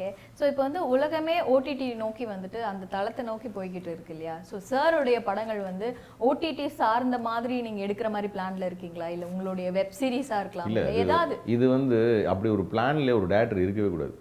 ஓகே. 0.00 0.10
ஸோ 0.38 0.42
இப்போ 0.50 0.62
வந்து 0.66 0.80
உலகமே 0.94 1.34
ஓடிடி 1.54 1.86
நோக்கி 2.02 2.24
வந்துட்டு 2.32 2.58
அந்த 2.70 2.84
தளத்தை 2.94 3.22
நோக்கி 3.30 3.48
போய்கிட்டு 3.56 3.90
இருக்கு 3.94 4.12
இல்லையா? 4.16 4.36
ஸோ 4.48 4.56
சாருடைய 4.70 5.16
படங்கள் 5.28 5.60
வந்து 5.70 5.88
ஓடிடி 6.28 6.66
சார்ந்த 6.80 7.16
மாதிரி 7.28 7.56
நீங்க 7.66 7.80
எடுக்கிற 7.86 8.08
மாதிரி 8.14 8.28
பிளான்ல 8.36 8.68
இருக்கீங்களா? 8.70 9.08
இல்ல 9.14 9.24
உங்களுடைய 9.32 9.68
வெப் 9.78 9.98
சீரிஸா 10.00 10.38
இருக்கலாம்? 10.44 10.76
ஏதாவது? 11.02 11.36
இது 11.56 11.68
வந்து 11.76 11.98
அப்படி 12.32 12.50
ஒரு 12.56 12.64
பிளான்ல 12.72 13.16
ஒரு 13.20 13.28
டேரக்டர் 13.34 13.64
இருக்கவே 13.66 13.90
கூடாது. 13.96 14.14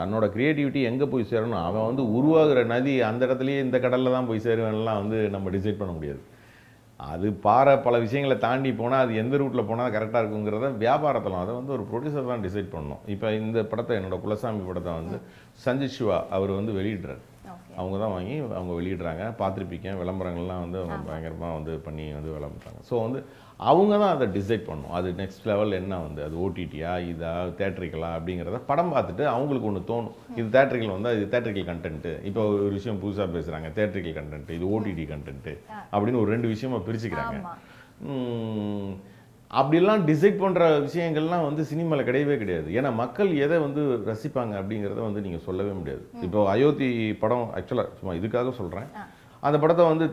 தன்னோட 0.00 0.24
கிரியேட்டிவிட்டி 0.34 0.80
எங்கே 0.90 1.06
போய் 1.12 1.30
சேரணும்? 1.32 1.64
அவன் 1.68 1.88
வந்து 1.90 2.04
உருவாகிற 2.18 2.60
நதி 2.74 2.94
அந்த 3.10 3.22
இடத்துலயே 3.28 3.58
இந்த 3.66 3.78
கடல்ல 3.84 4.14
தான் 4.16 4.28
போய் 4.30 4.44
சேருவேன்லாம் 4.46 5.00
வந்து 5.02 5.18
நம்ம 5.34 5.50
டிசைட் 5.56 5.80
பண்ண 5.82 5.92
முடியாது. 5.98 6.22
அது 6.98 7.26
பாறை 7.46 7.72
பல 7.86 7.94
விஷயங்களை 8.04 8.36
தாண்டி 8.44 8.70
போனால் 8.72 9.02
அது 9.04 9.14
எந்த 9.22 9.34
ரூட்டில் 9.40 9.68
போனால் 9.70 9.92
கரெக்டாக 9.94 10.20
இருக்குங்கிறத 10.22 10.68
வியாபாரத்தில் 10.84 11.42
அதை 11.42 11.52
வந்து 11.58 11.72
ஒரு 11.76 11.84
ப்ரொடியூசர் 11.90 12.30
தான் 12.32 12.44
டிசைட் 12.46 12.72
பண்ணணும். 12.74 13.02
இப்போ 13.14 13.32
இந்த 13.40 13.64
படத்தை 13.72 13.96
என்னோட 13.98 14.18
குலசாமி 14.24 14.62
படத்தை 14.68 14.92
வந்து 15.00 15.18
சஞ்சய் 15.64 15.92
சிவா 15.96 16.18
அவர் 16.36 16.52
வந்து 16.58 16.72
வெளியிடுறார். 16.78 17.22
அவங்க 17.80 17.96
தான் 18.02 18.14
வாங்கி 18.16 18.34
அவங்க 18.58 18.72
வெளியிடுறாங்க. 18.78 19.24
பார்த்துருப்பீங்க. 19.40 19.88
விளம்பரங்கள்லாம் 20.02 20.62
வந்து 20.64 20.78
அவங்க 20.82 20.98
பயங்கரமாக 21.08 21.56
வந்து 21.58 21.72
பண்ணி 21.86 22.06
வந்து 22.18 22.30
விளம்புறாங்க 22.36 22.80
ஸோ 22.90 22.94
வந்து 23.06 23.20
அவங்க 23.70 23.92
தான் 24.02 24.14
அதை 24.14 24.26
டிசைட் 24.36 24.64
பண்ணணும். 24.68 24.94
அது 24.98 25.08
நெக்ஸ்ட் 25.20 25.46
லெவல் 25.50 25.78
என்ன 25.80 25.98
வந்து? 26.06 26.20
அது 26.26 26.36
ஓடிடியா 26.44 26.92
இதா? 27.10 27.32
தேட்ரிக்கலா 27.60 28.10
அப்படிங்கிறத 28.16 28.60
படம் 28.70 28.92
பார்த்துட்டு 28.94 29.24
அவங்களுக்கு 29.34 29.68
ஒன்று 29.70 29.82
தோணும். 29.92 30.16
இது 30.38 30.46
தேட்ரிக்கல் 30.56 30.94
வந்தால் 30.96 31.16
இது 31.18 31.26
தேட்ரிக்கல் 31.34 31.68
கண்டென்ட்டு 31.70 32.12
இப்போ 32.30 32.44
ஒரு 32.66 32.72
விஷயம் 32.78 33.02
புதுசாக 33.04 33.28
பேசுகிறாங்க 33.36 33.70
தேட்ரிக்கல் 33.80 34.18
கண்டென்ட் 34.20 34.54
இது 34.58 34.68
ஓடிடி 34.76 35.06
கண்டென்ட்டு 35.14 35.54
அப்படின்னு 35.94 36.22
ஒரு 36.24 36.32
ரெண்டு 36.36 36.50
விஷயமா 36.54 36.80
பிரிச்சுக்கிறாங்க. 36.88 37.38
அப்படிலாம் 39.50 40.00
டிசைட் 40.08 40.40
பண்ணுற 40.44 40.62
விஷயங்கள்லாம் 40.86 41.44
வந்து 41.48 41.62
சினிமாவில் 41.72 42.06
கிடையவே 42.08 42.36
கிடையாது. 42.40 42.68
ஏன்னா 42.78 42.90
மக்கள் 43.02 43.30
எதை 43.44 43.58
வந்து 43.66 43.82
ரசிப்பாங்க 44.10 44.54
அப்படிங்கிறத 44.60 45.00
வந்து 45.08 45.22
நீங்கள் 45.26 45.44
சொல்லவே 45.48 45.72
முடியாது. 45.80 46.02
இப்போ 46.26 46.40
அயோத்தி 46.54 46.88
படம் 47.22 47.46
ஆக்சுவலாக 47.58 47.94
சும்மா 47.98 48.14
இதுக்காக 48.20 48.52
சொல்கிறேன் 48.60 48.88
அந்த 49.46 49.56
படத்தை 49.62 49.84
வந்து 49.90 50.06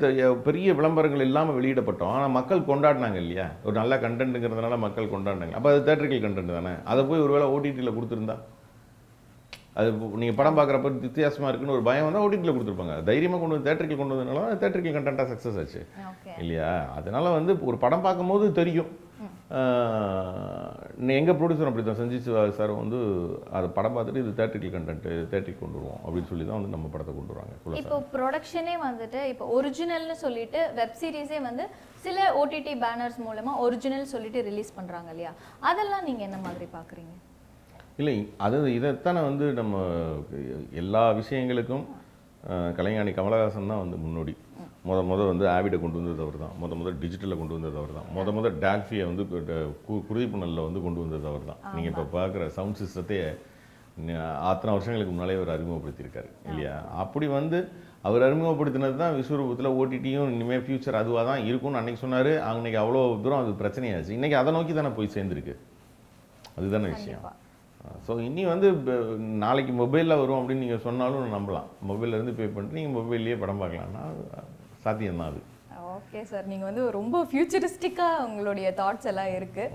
பெரிய 0.48 0.70
விளம்பரங்கள் 0.80 1.26
இல்லாமல் 1.28 1.56
வெளியிடப்பட்டோம். 1.58 2.12
ஆனால் 2.16 2.34
மக்கள் 2.40 2.68
கொண்டாடினாங்க 2.72 3.20
இல்லையா? 3.24 3.46
ஒரு 3.68 3.76
நல்ல 3.82 3.96
கண்டென்ட்டுங்கிறதுனால 4.04 4.78
மக்கள் 4.86 5.14
கொண்டாடினாங்க. 5.14 5.56
அப்போ 5.60 5.70
அது 5.74 5.86
தேட்டரிக்கல் 5.88 6.26
கண்டென்ட் 6.26 6.58
தானே? 6.58 6.74
அதை 6.92 7.04
போய் 7.12 7.24
ஒருவேளை 7.26 7.48
ஓடிடியில் 7.56 7.96
கொடுத்துருந்தா? 7.98 8.36
அது 9.80 9.92
நீங்கள் 10.22 10.38
படம் 10.40 10.58
பார்க்குறப்ப 10.58 10.90
வித்தியாசமாக 11.06 11.50
இருக்குன்னு 11.52 11.78
ஒரு 11.78 11.86
பயம் 11.88 12.08
வந்தால் 12.08 12.26
ஓடிடியில் 12.26 12.56
கொடுத்துருப்பாங்க. 12.56 12.98
தைரியமாக 13.10 13.42
கொண்டு 13.44 13.56
வந்து 13.56 13.70
தேட்டரிக்கல் 13.70 14.02
கொண்டு 14.02 14.16
வந்ததுனால 14.16 14.44
தான் 14.48 14.62
தேட்டரிக்கல் 14.64 14.98
கண்டென்ட்டாக 14.98 15.30
சக்ஸஸ் 15.32 15.58
ஆச்சு 15.62 15.82
இல்லையா? 16.44 16.70
அதனால 17.00 17.32
வந்து 17.38 17.54
ஒரு 17.70 17.80
படம் 17.86 18.06
பார்க்கும்போது 18.08 18.48
தெரியும். 18.62 18.92
எங்கள் 21.18 21.36
ப்ரொடியூசர் 21.40 21.70
அப்படி 21.70 21.84
தான் 21.88 21.98
சஞ்சித் 22.00 22.26
சிவா 22.26 22.42
சார் 22.60 22.72
வந்து 22.80 23.00
அது 23.58 23.68
படம் 23.78 23.96
பார்த்துட்டு 23.96 24.22
இது 24.24 24.32
தேட்டரிக்கல் 24.40 24.74
கண்டென்ட் 24.76 25.08
தேட்டரிக் 25.32 25.60
கொண்டு 25.64 25.78
வருவோம் 25.80 26.00
அப்படின்னு 26.06 26.30
சொல்லி 26.32 26.46
தான் 26.48 26.58
வந்து 26.60 26.74
நம்ம 26.76 26.90
படத்தை 26.94 27.14
கொண்டு 27.18 27.34
வராங்க. 27.36 27.54
இப்போ 27.82 27.98
ப்ரொடக்ஷனே 28.14 28.76
வந்துட்டு 28.86 29.20
இப்போ 29.32 29.46
ஒரிஜினல்னு 29.58 30.16
சொல்லிட்டு 30.24 30.62
வெப் 30.80 30.98
சீரிஸே 31.02 31.40
வந்து 31.50 31.66
சில 32.06 32.18
ஓடிடி 32.42 32.74
பேனர்ஸ் 32.86 33.20
மூலமா 33.28 33.54
ஒரிஜினல் 33.66 34.12
சொல்லிட்டு 34.14 34.42
ரிலீஸ் 34.50 34.76
பண்றாங்க 34.80 35.12
இல்லையா? 35.16 35.34
அதெல்லாம் 35.70 36.08
நீங்க 36.10 36.24
என்ன 36.30 36.40
மாதிரி 36.48 36.68
பாக்குறீங்க 36.78 37.14
இல்லை 38.02 38.18
அது 38.46 38.58
இதைத்தானே 38.78 39.22
வந்து 39.30 39.48
நம்ம 39.62 39.84
எல்லா 40.84 41.04
விஷயங்களுக்கும் 41.22 41.86
கலைஞானி 42.78 43.12
கமலஹாசன் 43.18 43.72
தான் 43.72 43.84
வந்து 43.84 43.98
முன்னோடி. 44.06 44.34
முத 44.88 45.00
முத 45.10 45.22
வந்து 45.32 45.46
ஆவிடை 45.56 45.78
கொண்டு 45.84 46.00
வந்தது 46.00 46.22
அவர் 46.26 46.38
தான் 46.44 46.56
முத 46.62 46.76
முத 46.80 46.92
டிஜிட்டலில் 47.04 47.40
கொண்டு 47.42 47.56
வந்தது 47.58 47.78
அவர் 47.82 47.94
தான் 47.98 48.08
முத 48.16 48.32
முத 48.38 48.48
டால்ஃபியை 48.64 49.06
வந்து 49.10 49.24
குருதிப்புணலில் 50.10 50.66
வந்து 50.68 50.80
கொண்டு 50.86 51.00
வந்தது 51.04 51.28
அவர் 51.32 51.50
தான் 51.52 51.62
நீங்கள் 51.76 51.92
இப்போ 51.94 52.06
பார்க்குற 52.16 52.46
சவுண்ட் 52.58 52.80
சிஸ்டத்தையே 52.82 53.28
அத்தனை 54.52 54.72
வருஷங்களுக்கு 54.76 55.14
முன்னாலே 55.14 55.38
அவர் 55.40 55.52
அறிமுகப்படுத்தியிருக்காரு 55.56 56.30
இல்லையா? 56.52 56.76
அப்படி 57.04 57.26
வந்து 57.40 57.58
அவர் 58.08 58.26
அறிமுகப்படுத்தினது 58.28 58.96
தான் 59.02 59.16
விஸ்வரூபத்தில் 59.18 59.76
ஓடிடியும் 59.80 60.32
இனிமேல் 60.36 60.64
ஃபியூச்சர் 60.66 60.98
அதுவாக 61.02 61.24
தான் 61.30 61.44
இருக்கும்னு 61.50 61.80
அன்னைக்கு 61.82 62.04
சொன்னார். 62.04 62.32
அன்னைக்கு 62.48 62.80
அவ்வளோ 62.84 63.04
தூரம் 63.26 63.42
அது 63.44 63.54
பிரச்சனையாச்சு. 63.62 64.16
இன்னைக்கு 64.18 64.38
அதை 64.40 64.54
நோக்கி 64.56 64.74
தானே 64.80 64.92
போய் 64.98 65.14
சேர்ந்துருக்கு. 65.16 65.56
அதுதானே 66.58 66.90
விஷயம். 66.96 67.24
ஸோ 68.08 68.12
இனி 68.28 68.44
வந்து 68.54 68.68
நாளைக்கு 69.46 69.76
மொபைலில் 69.84 70.20
வரும் 70.24 70.40
அப்படின்னு 70.40 70.66
நீங்கள் 70.66 70.84
சொன்னாலும் 70.88 71.36
நம்பலாம். 71.38 71.70
மொபைல்ல 71.92 72.18
இருந்து 72.20 72.36
பே 72.40 72.48
பண்ணிட்டு 72.56 72.80
நீங்கள் 72.80 72.98
மொபைல்லையே 73.00 73.38
படம் 73.44 73.64
பார்க்கலாம்னா 73.64 74.04
சாத்தியம்தான் 74.86 75.32
அது 75.32 75.42
ஓகே 75.96 76.22
சார் 76.30 76.46
நீங்கள் 76.52 76.70
வந்து 76.70 76.84
ரொம்ப 77.00 77.18
ஃபியூச்சரிஸ்டிக்காக 77.30 78.24
உங்களுடைய 78.28 78.68
தாட்ஸ் 78.80 79.10
எல்லாம் 79.12 79.34
இருக்கு. 79.38 79.66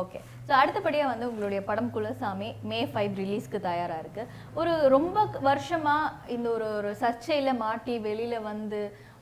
ஓகே 0.00 0.18
ஸோ 0.46 0.52
அடுத்தபடியாக 0.60 1.10
வந்து 1.12 1.28
உங்களுடைய 1.30 1.60
படம் 1.68 1.90
குலசாமி 1.94 2.48
மே 2.70 2.80
ஃபைவ் 2.92 3.14
ரிலீஸ்க்கு 3.22 3.58
தயாராக 3.68 4.02
இருக்கு. 4.04 4.22
ஒரு 4.60 4.72
ரொம்ப 4.96 5.24
வருஷமாக 5.48 6.32
இந்த 6.36 6.46
ஒரு 6.56 6.66
ஒரு 6.78 6.90
சர்ச்சையில் 7.02 7.60
மாட்டி 7.64 7.94
வெளியில் 8.08 8.46
வந்து 8.50 8.80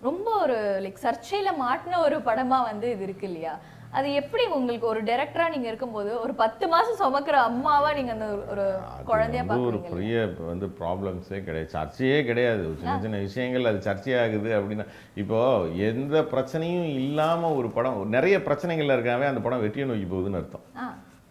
ரொம்ப 0.08 0.28
ஒரு 0.44 0.56
லைக் 0.84 1.04
சர்ச்சையில் 1.06 1.58
மாட்டின 1.64 2.00
ஒரு 2.06 2.18
படமாக 2.28 2.68
வந்து 2.70 2.88
இது 2.94 3.04
இருக்கு 3.08 3.28
இல்லையா? 3.30 3.54
அது 3.90 4.12
எப்படி 4.12 4.46
உங்களுக்கு 4.46 4.86
ஒரு 4.86 5.02
டைரக்டரா 5.02 5.48
நீங்க 5.50 5.66
இருக்கும்போது 5.66 6.20
ஒரு 6.20 6.34
பத்து 6.34 6.68
மாசம் 6.68 7.14
சுமக்கிற 7.14 7.30
அம்மாவா 7.30 7.92
நீங்க 7.92 8.12
அந்த 8.12 8.26
ஒரு- 8.26 9.04
குழந்தையா 9.04 9.44
வந்து 9.44 9.66
ஒரு 9.66 9.78
பெரிய 9.78 10.28
வந்து 10.38 10.66
ப்ராப்ளம்ஸே 10.66 11.42
கிடையாது. 11.44 11.70
சர்ச்சையே 11.72 12.24
கிடையாது. 12.24 12.74
சின்ன 12.78 13.00
சின்ன 13.00 13.16
விஷயங்கள் 13.16 13.64
அது 13.64 13.90
சர்ச்சையாகுது 13.90 14.50
அப்படின்னா 14.50 14.86
இப்போ 15.14 15.64
எந்த 15.64 16.20
பிரச்சனையும் 16.20 16.94
இல்லாமல் 16.94 17.50
ஒரு 17.50 17.70
படம் 17.70 18.08
நிறைய 18.08 18.38
பிரச்சனைகள்ல 18.38 18.96
இருக்காவே 18.98 19.26
அந்த 19.26 19.40
படம் 19.40 19.60
வெற்றியை 19.60 19.88
நோக்கி 19.88 20.14
போகுதுன்னு 20.14 20.36
அர்த்தம். 20.36 20.60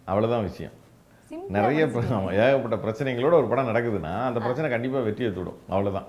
அவ்வளவுதான் 0.06 0.42
விஷயம். 0.42 0.72
நிறைய 1.50 1.86
ஏகப்பட்ட 2.32 2.76
பிரச்சனைகளோட 2.76 3.34
ஒரு 3.34 3.48
படம் 3.48 3.68
நடக்குதுன்னா 3.68 4.24
அந்த 4.24 4.40
பிரச்சனை 4.40 4.70
கண்டிப்பா 4.70 5.00
வெற்றியை 5.00 5.34
தொடும். 5.34 5.58
அவ்வளவுதான். 5.70 6.06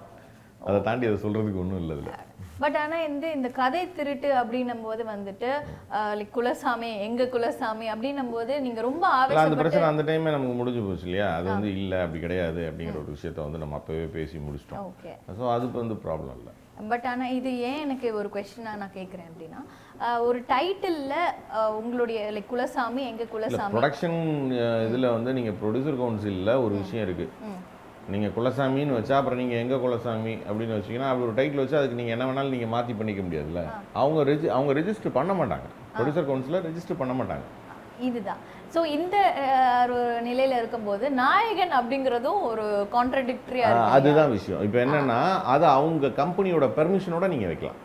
அதை 0.61 0.79
தாண்டி 0.81 1.07
அதை 1.07 1.19
சொல்றதுக்கு 1.23 1.63
ஒன்றும் 1.63 1.83
இல்லை 1.83 1.95
இதுல 1.97 2.15
பட் 2.63 2.77
ஆனா 2.77 2.97
இந்த 3.09 3.27
இந்த 3.35 3.49
கதை 3.59 3.81
திருட்டு 3.97 4.29
அப்படின்னும் 4.39 4.85
போது 4.87 5.03
வந்துட்டு 5.11 5.51
லைக் 6.19 6.33
குலசாமி 6.37 6.89
எங்க 7.05 7.25
குலசாமி 7.35 7.87
அப்படின்னும் 7.93 8.33
போது 8.33 8.53
நீங்க 8.65 8.81
ரொம்ப 8.87 9.05
இல்ல 9.25 9.43
அந்த 9.43 9.59
பிரச்சனை 9.61 9.85
அந்த 9.91 10.05
டைமே 10.09 10.33
நமக்கு 10.35 10.57
முடிஞ்சு 10.61 10.81
போச்சு 10.87 11.07
இல்லையா? 11.09 11.29
அது 11.37 11.47
வந்து 11.53 11.69
இல்லை 11.77 11.99
அப்படி 12.05 12.21
கிடையாது 12.25 12.63
அப்படிங்கிற 12.69 12.99
ஒரு 13.03 13.15
விஷயத்த 13.17 13.45
வந்து 13.45 13.63
நம்ம 13.63 13.77
அப்பவே 13.79 14.07
பேசி 14.17 14.43
முடிச்சிட்டோம். 14.47 14.89
ஓகே. 14.91 15.13
ஸோ 15.39 15.45
அதுக்கு 15.55 15.77
வந்து 15.83 15.97
ப்ராப்ளம் 16.05 16.35
இல்லை. 16.41 16.55
பட் 16.91 17.07
ஆனா 17.13 17.27
இது 17.37 17.53
ஏன் 17.69 17.81
எனக்கு 17.85 18.09
ஒரு 18.19 18.29
கொஸ்டினாக 18.35 18.81
நான் 18.83 18.97
கேட்குறேன் 18.99 19.31
அப்படின்னா 19.31 19.61
ஒரு 20.27 20.39
டைட்டில்ல 20.51 21.15
உங்களுடைய 21.79 22.19
லைக் 22.35 22.53
குலசாமி 22.53 23.03
எங்க 23.13 23.25
குலசாமி 23.33 23.75
ப்ரொடக்ஷன் 23.75 24.21
இதில் 24.87 25.15
வந்து 25.17 25.33
நீங்கள் 25.39 25.59
ப்ரொடியூசர் 25.63 26.01
கவுன்சிலில் 26.03 26.55
ஒரு 26.65 26.75
விஷயம் 26.83 27.07
இருக்குது 27.07 27.33
ம். 27.49 27.59
நீங்கள் 28.09 28.35
குலசாமின்னு 28.35 28.97
வச்சா 28.97 29.15
அப்புறம் 29.19 29.41
நீங்கள் 29.41 29.61
எங்கே 29.63 29.79
குலசாமி 29.83 30.35
அப்படின்னு 30.47 30.77
வச்சீங்கன்னா 30.77 31.09
அப்படி 31.09 31.27
ஒரு 31.27 31.37
டைட்டில் 31.39 31.63
வச்சா 31.63 31.81
அதுக்கு 31.81 31.99
நீங்கள் 32.01 32.15
என்ன 32.15 32.27
வேணாலும் 32.29 32.55
நீங்கள் 32.55 32.73
மாற்றி 32.75 32.93
பண்ணிக்க 32.95 33.23
முடியாதுல்ல? 33.23 33.63
அவங்க 33.95 34.21
ரெஜி 34.25 34.47
அவங்க 34.55 34.73
ரெஜிஸ்டர் 34.79 35.17
பண்ண 35.17 35.33
மாட்டாங்க. 35.41 35.67
ப்ரொடியூசர் 35.95 36.29
கவுன்சிலில் 36.29 36.65
ரெஜிஸ்டர் 36.69 37.01
பண்ண 37.01 37.15
மாட்டாங்க. 37.19 37.45
இதுதான். 38.09 38.41
ஸோ 38.75 38.81
இந்த 38.97 39.17
ஒரு 39.83 39.99
நிலையில 40.27 40.57
இருக்கும்போது 40.59 41.05
நாயகன் 41.19 41.75
அப்படிங்கிறதும் 41.79 42.41
ஒரு 42.51 42.65
கான்ட்ரடிக்டரியா 42.93 43.67
ஆ, 43.67 43.73
இருக்கு 43.73 43.95
அதுதான் 43.97 44.33
விஷயம். 44.35 44.63
இப்போ 44.67 44.79
என்னன்னா 44.85 45.21
அதை 45.55 45.69
அவங்க 45.77 46.13
கம்பெனியோட 46.19 46.67
பெர்மிஷனோட 46.77 47.27
நீங்கள் 47.29 47.53
வைக்கலாம். 47.53 47.79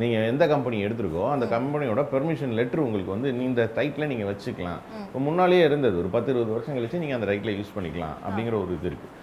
நீங்கள் 0.00 0.26
எந்த 0.30 0.44
கம்பெனி 0.52 0.76
எடுத்திருக்கோ 0.86 1.22
அந்த 1.34 1.46
கம்பெனியோட 1.54 2.02
பெர்மிஷன் 2.12 2.52
லெட்டர் 2.58 2.84
உங்களுக்கு 2.86 3.14
வந்து 3.14 3.28
இந்த 3.48 3.62
டைட்டில் 3.78 4.10
நீங்கள் 4.12 4.28
வச்சுக்கலாம். 4.30 4.80
இப்போ 5.06 5.20
முன்னாலேயே 5.28 5.62
இருந்தது 5.68 5.96
ஒரு 6.02 6.10
பத்து 6.16 6.30
இருபது 6.32 6.52
வருஷம் 6.56 6.76
கழிச்சு 6.76 7.02
நீங்கள் 7.04 7.18
அந்த 7.18 7.28
டைட்டில் 7.30 7.56
யூஸ் 7.58 7.74
பண்ணிக்கலாம் 7.76 8.16
அப்படிங்கிற 8.26 8.56
ஒரு 8.64 8.74
இது 8.78 8.88
இருக்குது 8.90 9.14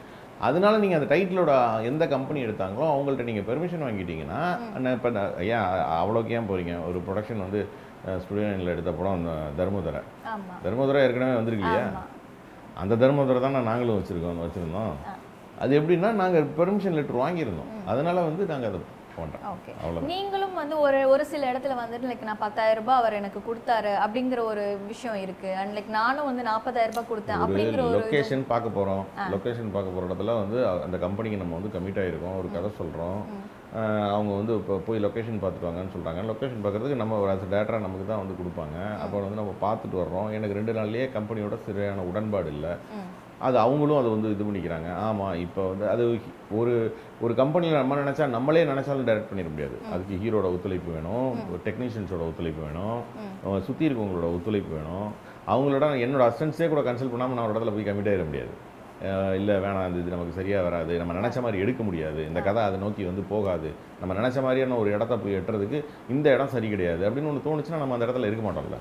அதனால 0.48 0.74
நீங்கள் 0.84 1.00
அந்த 1.00 1.08
டைட்டிலோட 1.14 1.52
எந்த 1.90 2.04
கம்பெனி 2.14 2.40
எடுத்தாங்களோ 2.46 2.86
அவங்கள்ட்ட 2.94 3.26
நீங்கள் 3.30 3.46
பெர்மிஷன் 3.50 3.86
வாங்கிட்டீங்கன்னா 3.86 4.40
இப்போ 4.98 5.10
ஏன் 5.52 5.68
அவ்வளோக்கு 6.02 6.36
ஏன் 6.38 6.50
போகிறீங்க 6.50 6.74
ஒரு 6.88 7.00
ப்ரொடக்ஷன் 7.06 7.46
வந்து 7.46 7.62
ஸ்டுடியோனில் 8.24 8.74
எடுத்த 8.74 8.92
படம் 8.98 9.16
அந்த 9.20 9.32
தர்மதுரை. 9.60 10.02
தர்மதுரை 10.66 11.00
ஏற்கனவே 11.06 11.38
வந்திருக்கு 11.40 11.66
இல்லையா 11.68 11.86
ஆமா. 11.92 12.04
அந்த 12.82 12.94
தர்மதுரை 13.04 13.40
தான் 13.46 13.58
நாங்களும் 13.72 13.98
வச்சுருக்கோம் 14.00 14.44
வச்சுருந்தோம். 14.46 14.94
அது 15.64 15.72
எப்படின்னா 15.80 16.10
நாங்கள் 16.22 16.52
பெர்மிஷன் 16.60 16.98
லெட்டர் 16.98 17.22
வாங்கியிருந்தோம். 17.24 17.72
அதனால 17.92 18.18
வந்து 18.30 18.44
நாங்கள் 18.52 18.70
அதை 18.72 18.82
பண்ணுறோம் 19.18 19.46
ஓகே. 19.54 19.74
நீங்களும் 20.12 20.56
வந்து 20.62 20.76
ஒரு 20.86 21.00
ஒரு 21.14 21.26
சில 21.32 21.50
இடத்துல 21.52 21.76
வந்துட்டு 21.82 22.10
லைக் 22.12 22.28
நான் 22.30 22.44
பத்தாயிரம் 22.46 22.80
ரூபாய் 22.82 23.00
அவர் 23.02 23.20
எனக்கு 23.22 23.42
கொடுத்தாரு 23.50 23.94
அப்படிங்கிற 24.06 24.40
ஒரு 24.52 24.64
விஷயம் 24.92 25.20
இருக்கு. 25.26 25.52
அண்ட் 25.62 25.76
லைக் 25.78 25.92
நானும் 26.00 26.30
வந்து 26.30 26.48
நாற்பதாயிரம் 26.52 26.96
ரூபாய் 26.96 27.12
கொடுத்தேன் 27.12 27.44
அப்படிங்கிற 27.46 27.84
ஒரு 27.90 28.00
லொக்கேஷன் 28.00 28.46
பார்க்க 28.54 28.78
போகிறோம் 28.78 29.04
லொக்கேஷன் 29.36 29.76
பார்க்க 29.76 29.96
போகிற 29.98 30.10
இடத்துல 30.10 30.38
வந்து 30.44 30.60
அந்த 30.86 31.00
கம்பெனிக்கு 31.06 31.42
நம்ம 31.44 31.60
வந்து 31.60 31.76
கமிட் 31.78 32.02
ஆகிருக்கோம் 32.04 32.40
ஒரு 32.42 32.50
கதை 32.56 32.72
சொல்கிறோம் 32.82 33.20
அவங்க 34.16 34.32
வந்து 34.40 34.54
இப்போ 34.60 34.76
போய் 34.88 35.02
லொக்கேஷன் 35.04 35.40
பார்த்துட்டு 35.42 35.94
சொல்கிறாங்க 35.96 36.22
லொக்கேஷன் 36.28 36.62
பார்க்குறதுக்கு 36.64 37.02
நம்ம 37.02 37.18
ஒரு 37.24 37.32
as 37.34 37.42
டேட்டா 37.54 37.80
நமக்கு 37.86 38.06
தான் 38.12 38.22
வந்து 38.22 38.38
கொடுப்பாங்க. 38.40 38.78
அப்போ 39.04 39.24
வந்து 39.26 39.40
நம்ம 39.40 39.54
பார்த்துட்டு 39.64 39.98
வர்றோம். 40.02 40.30
எனக்கு 40.38 40.58
ரெண்டு 40.58 40.74
நாள்லயே 40.78 41.06
கம்பெனியோட 41.16 41.56
சரியான 41.66 42.06
உடன்பாடு 42.10 42.50
இல்லை. 42.56 42.74
அது 43.48 43.58
அவங்களும் 43.64 44.00
அதை 44.02 44.10
வந்து 44.16 44.30
இது 44.36 44.44
பண்ணிக்கிறாங்க. 44.48 44.90
ஆமாம் 45.08 45.34
இப்போ 45.46 45.62
வந்து 45.72 45.86
அது 45.94 46.04
ஒரு 46.60 46.74
ஒரு 47.26 47.34
கம்பெனியில் 47.42 47.80
நம்ம 47.82 47.98
நினச்சா 48.02 48.26
நம்மளே 48.36 48.64
நினச்சாலும் 48.72 49.08
டைரக்ட் 49.10 49.32
பண்ணிட 49.32 49.50
முடியாது. 49.54 49.78
அதுக்கு 49.94 50.20
ஹீரோட 50.24 50.48
ஒத்துழைப்பு 50.56 50.92
வேணும் 50.98 51.32
டெக்னீஷியன்ஸோட 51.68 52.24
ஒத்துழைப்பு 52.30 52.64
வேணும் 52.68 52.98
சுற்றி 53.68 53.88
இருக்கவங்களோட 53.88 54.30
ஒத்துழைப்பு 54.36 54.72
வேணும். 54.78 55.10
அவங்களோட 55.54 55.88
என்னோட 56.06 56.24
அசிஸ்டன்ஸே 56.30 56.70
கூட 56.74 56.84
கன்சல்ட் 56.88 57.14
பண்ணாமல் 57.16 57.38
நான் 57.38 57.46
ஒரு 57.48 57.54
இடத்துல 57.56 57.76
போய் 57.76 57.90
கமிட் 57.90 58.12
ஆகிட 58.14 58.26
முடியாது. 58.32 58.56
இல்லை 59.40 59.56
வேணாம் 59.64 59.88
இது 59.92 60.00
இது 60.02 60.14
நமக்கு 60.14 60.38
சரியாக 60.38 60.66
வராது. 60.66 60.94
நம்ம 61.00 61.14
நினச்ச 61.18 61.38
மாதிரி 61.46 61.62
எடுக்க 61.64 61.82
முடியாது. 61.88 62.22
இந்த 62.30 62.40
கதை 62.46 62.62
அதை 62.68 62.78
நோக்கி 62.84 63.04
வந்து 63.10 63.24
போகாது. 63.32 63.70
நம்ம 64.02 64.12
நினச்ச 64.20 64.38
மாதிரியான 64.46 64.78
ஒரு 64.82 64.90
இடத்த 64.96 65.14
போய் 65.24 65.38
எட்டுறதுக்கு 65.40 65.80
இந்த 66.14 66.28
இடம் 66.36 66.54
சரி 66.54 66.68
கிடையாது. 66.74 67.02
அப்படின்னு 67.08 67.32
ஒன்று 67.32 67.48
தோணுச்சுன்னா 67.48 67.82
நம்ம 67.82 67.96
அந்த 67.98 68.08
இடத்துல 68.08 68.30
இருக்க 68.30 68.46
மாட்டோம்ல. 68.48 68.80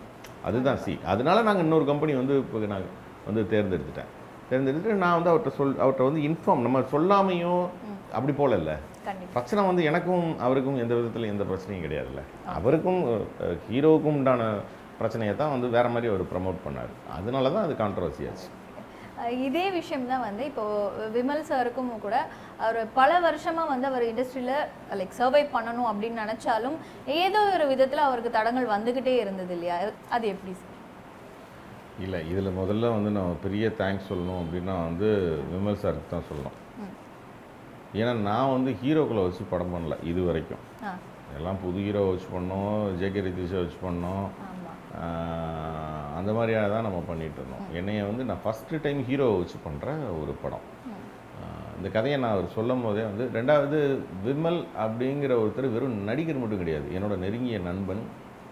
அதுதான் 0.49 0.81
சி 0.85 0.95
அதனால 1.15 1.43
நாங்கள் 1.49 1.67
இன்னொரு 1.67 1.87
கம்பெனி 1.91 2.15
வந்து 2.21 2.37
இப்போ 2.45 2.67
நான் 2.75 2.87
வந்து 3.29 3.43
தேர்ந்தெடுத்துட்டேன். 3.55 4.13
தேர்ந்தெடுத்துட்டு 4.51 5.03
நான் 5.03 5.17
வந்து 5.17 5.31
அவர்கிட்ட 5.31 5.53
சொல் 5.59 5.79
அவர்கிட்ட 5.79 6.09
வந்து 6.09 6.25
இன்ஃபார்ம் 6.29 6.65
நம்ம 6.67 6.83
சொல்லாமையும் 6.93 7.63
அப்படி 8.13 8.33
போல 8.33 8.57
இல்லை 8.57 8.75
கண்டிப்பா. 9.05 9.33
பிரச்சனை 9.33 9.61
வந்து 9.67 9.85
எனக்கும் 9.85 10.27
அவருக்கும் 10.39 10.83
எந்த 10.83 10.95
விதத்தில் 10.95 11.31
எந்த 11.31 11.45
பிரச்சனையும் 11.45 11.85
கிடையாதுல்ல. 11.85 12.21
அவருக்கும் 12.55 13.01
ஹீரோவுக்கும் 13.67 14.19
உண்டான 14.19 14.43
பிரச்சனையை 14.99 15.33
தான் 15.37 15.55
வந்து 15.55 15.69
வேற 15.69 15.87
மாதிரி 15.89 16.11
அவர் 16.11 16.31
ப்ரமோட் 16.33 16.61
பண்ணார். 16.67 16.93
அதனால 17.17 17.51
தான் 17.51 17.67
அது 17.67 17.75
கான்ட்ரவர்சி 17.75 18.29
ஆச்சு. 18.31 18.47
அஹ் 19.21 19.35
இதே 19.47 19.65
விஷயம் 19.71 20.07
தான் 20.07 20.25
வந்து 20.25 20.45
இப்போ 20.51 20.63
விமல் 21.15 21.49
சாருக்கும் 21.49 21.91
கூட 22.01 22.17
அவர் 22.59 22.79
பல 22.95 23.21
வருஷமா 23.21 23.65
வந்து 23.69 23.87
அவர் 23.91 24.09
இண்டஸ்ட்ரியில 24.09 24.55
லைக் 25.01 25.19
சர்வை 25.19 25.43
பண்ணணும் 25.55 25.89
அப்படின்னு 25.91 26.23
நினைச்சாலும் 26.25 26.77
ஏதோ 27.21 27.43
ஒரு 27.55 27.67
விதத்துல 27.73 28.05
அவருக்கு 28.09 28.31
தடங்கள் 28.31 28.73
வந்துகிட்டே 28.75 29.15
இருந்தது 29.21 29.55
இல்லையா? 29.57 29.77
அது 30.11 30.25
எப்படி 30.29 30.55
சார்? 30.55 30.71
இல்லை 32.05 32.19
இதில் 32.31 32.59
முதல்ல 32.61 32.91
வந்து 32.95 33.11
நான் 33.17 33.41
பெரிய 33.47 33.65
தேங்க்ஸ் 33.81 34.09
சொல்லணும் 34.11 34.41
அப்படின்னா 34.43 34.75
வந்து 34.87 35.09
விமல் 35.51 35.81
சாருக்கு 35.83 36.09
தான் 36.13 36.29
சொல்லணும். 36.31 36.57
ஏன்னா 37.99 38.13
நான் 38.29 38.55
வந்து 38.55 38.71
ஹீரோக்களை 38.81 39.23
வச்சு 39.27 39.43
படம் 39.51 39.75
பண்ணல 39.75 39.97
இது 40.11 40.21
வரைக்கும். 40.29 40.63
எல்லாம் 41.39 41.61
புது 41.65 41.79
ஹீரோ 41.85 42.03
வச்சு 42.09 42.29
பண்ணோம் 42.35 42.79
ஜேகே 43.01 43.23
ரிதீஷை 43.27 43.59
வச்சு 43.63 43.79
பண்ணோம். 43.85 44.27
அந்த 46.19 46.31
மாதிரியாக 46.37 46.73
தான் 46.73 46.87
நம்ம 46.87 46.99
பண்ணிட்டு 47.11 47.39
இருந்தோம். 47.41 47.69
என்னைய 47.79 48.03
வந்து 48.11 48.25
நான் 48.31 48.43
ஃபஸ்ட்டு 48.45 48.81
டைம் 48.85 49.01
ஹீரோவை 49.09 49.37
வச்சு 49.41 49.59
பண்ணுற 49.67 49.95
ஒரு 50.23 50.35
படம். 50.43 50.67
இந்த 51.77 51.89
கதையை 51.97 52.17
நான் 52.23 52.35
அவர் 52.35 52.55
சொல்லும் 52.57 52.85
போதே 52.87 53.05
வந்து 53.11 53.25
ரெண்டாவது 53.37 53.79
விமல் 54.27 54.61
அப்படிங்கிற 54.85 55.33
ஒருத்தர் 55.43 55.73
வெறும் 55.77 55.97
நடிகர் 56.11 56.43
மட்டும் 56.43 56.63
கிடையாது. 56.63 56.87
என்னோட 56.97 57.15
நெருங்கிய 57.25 57.59
நண்பன் 57.69 58.03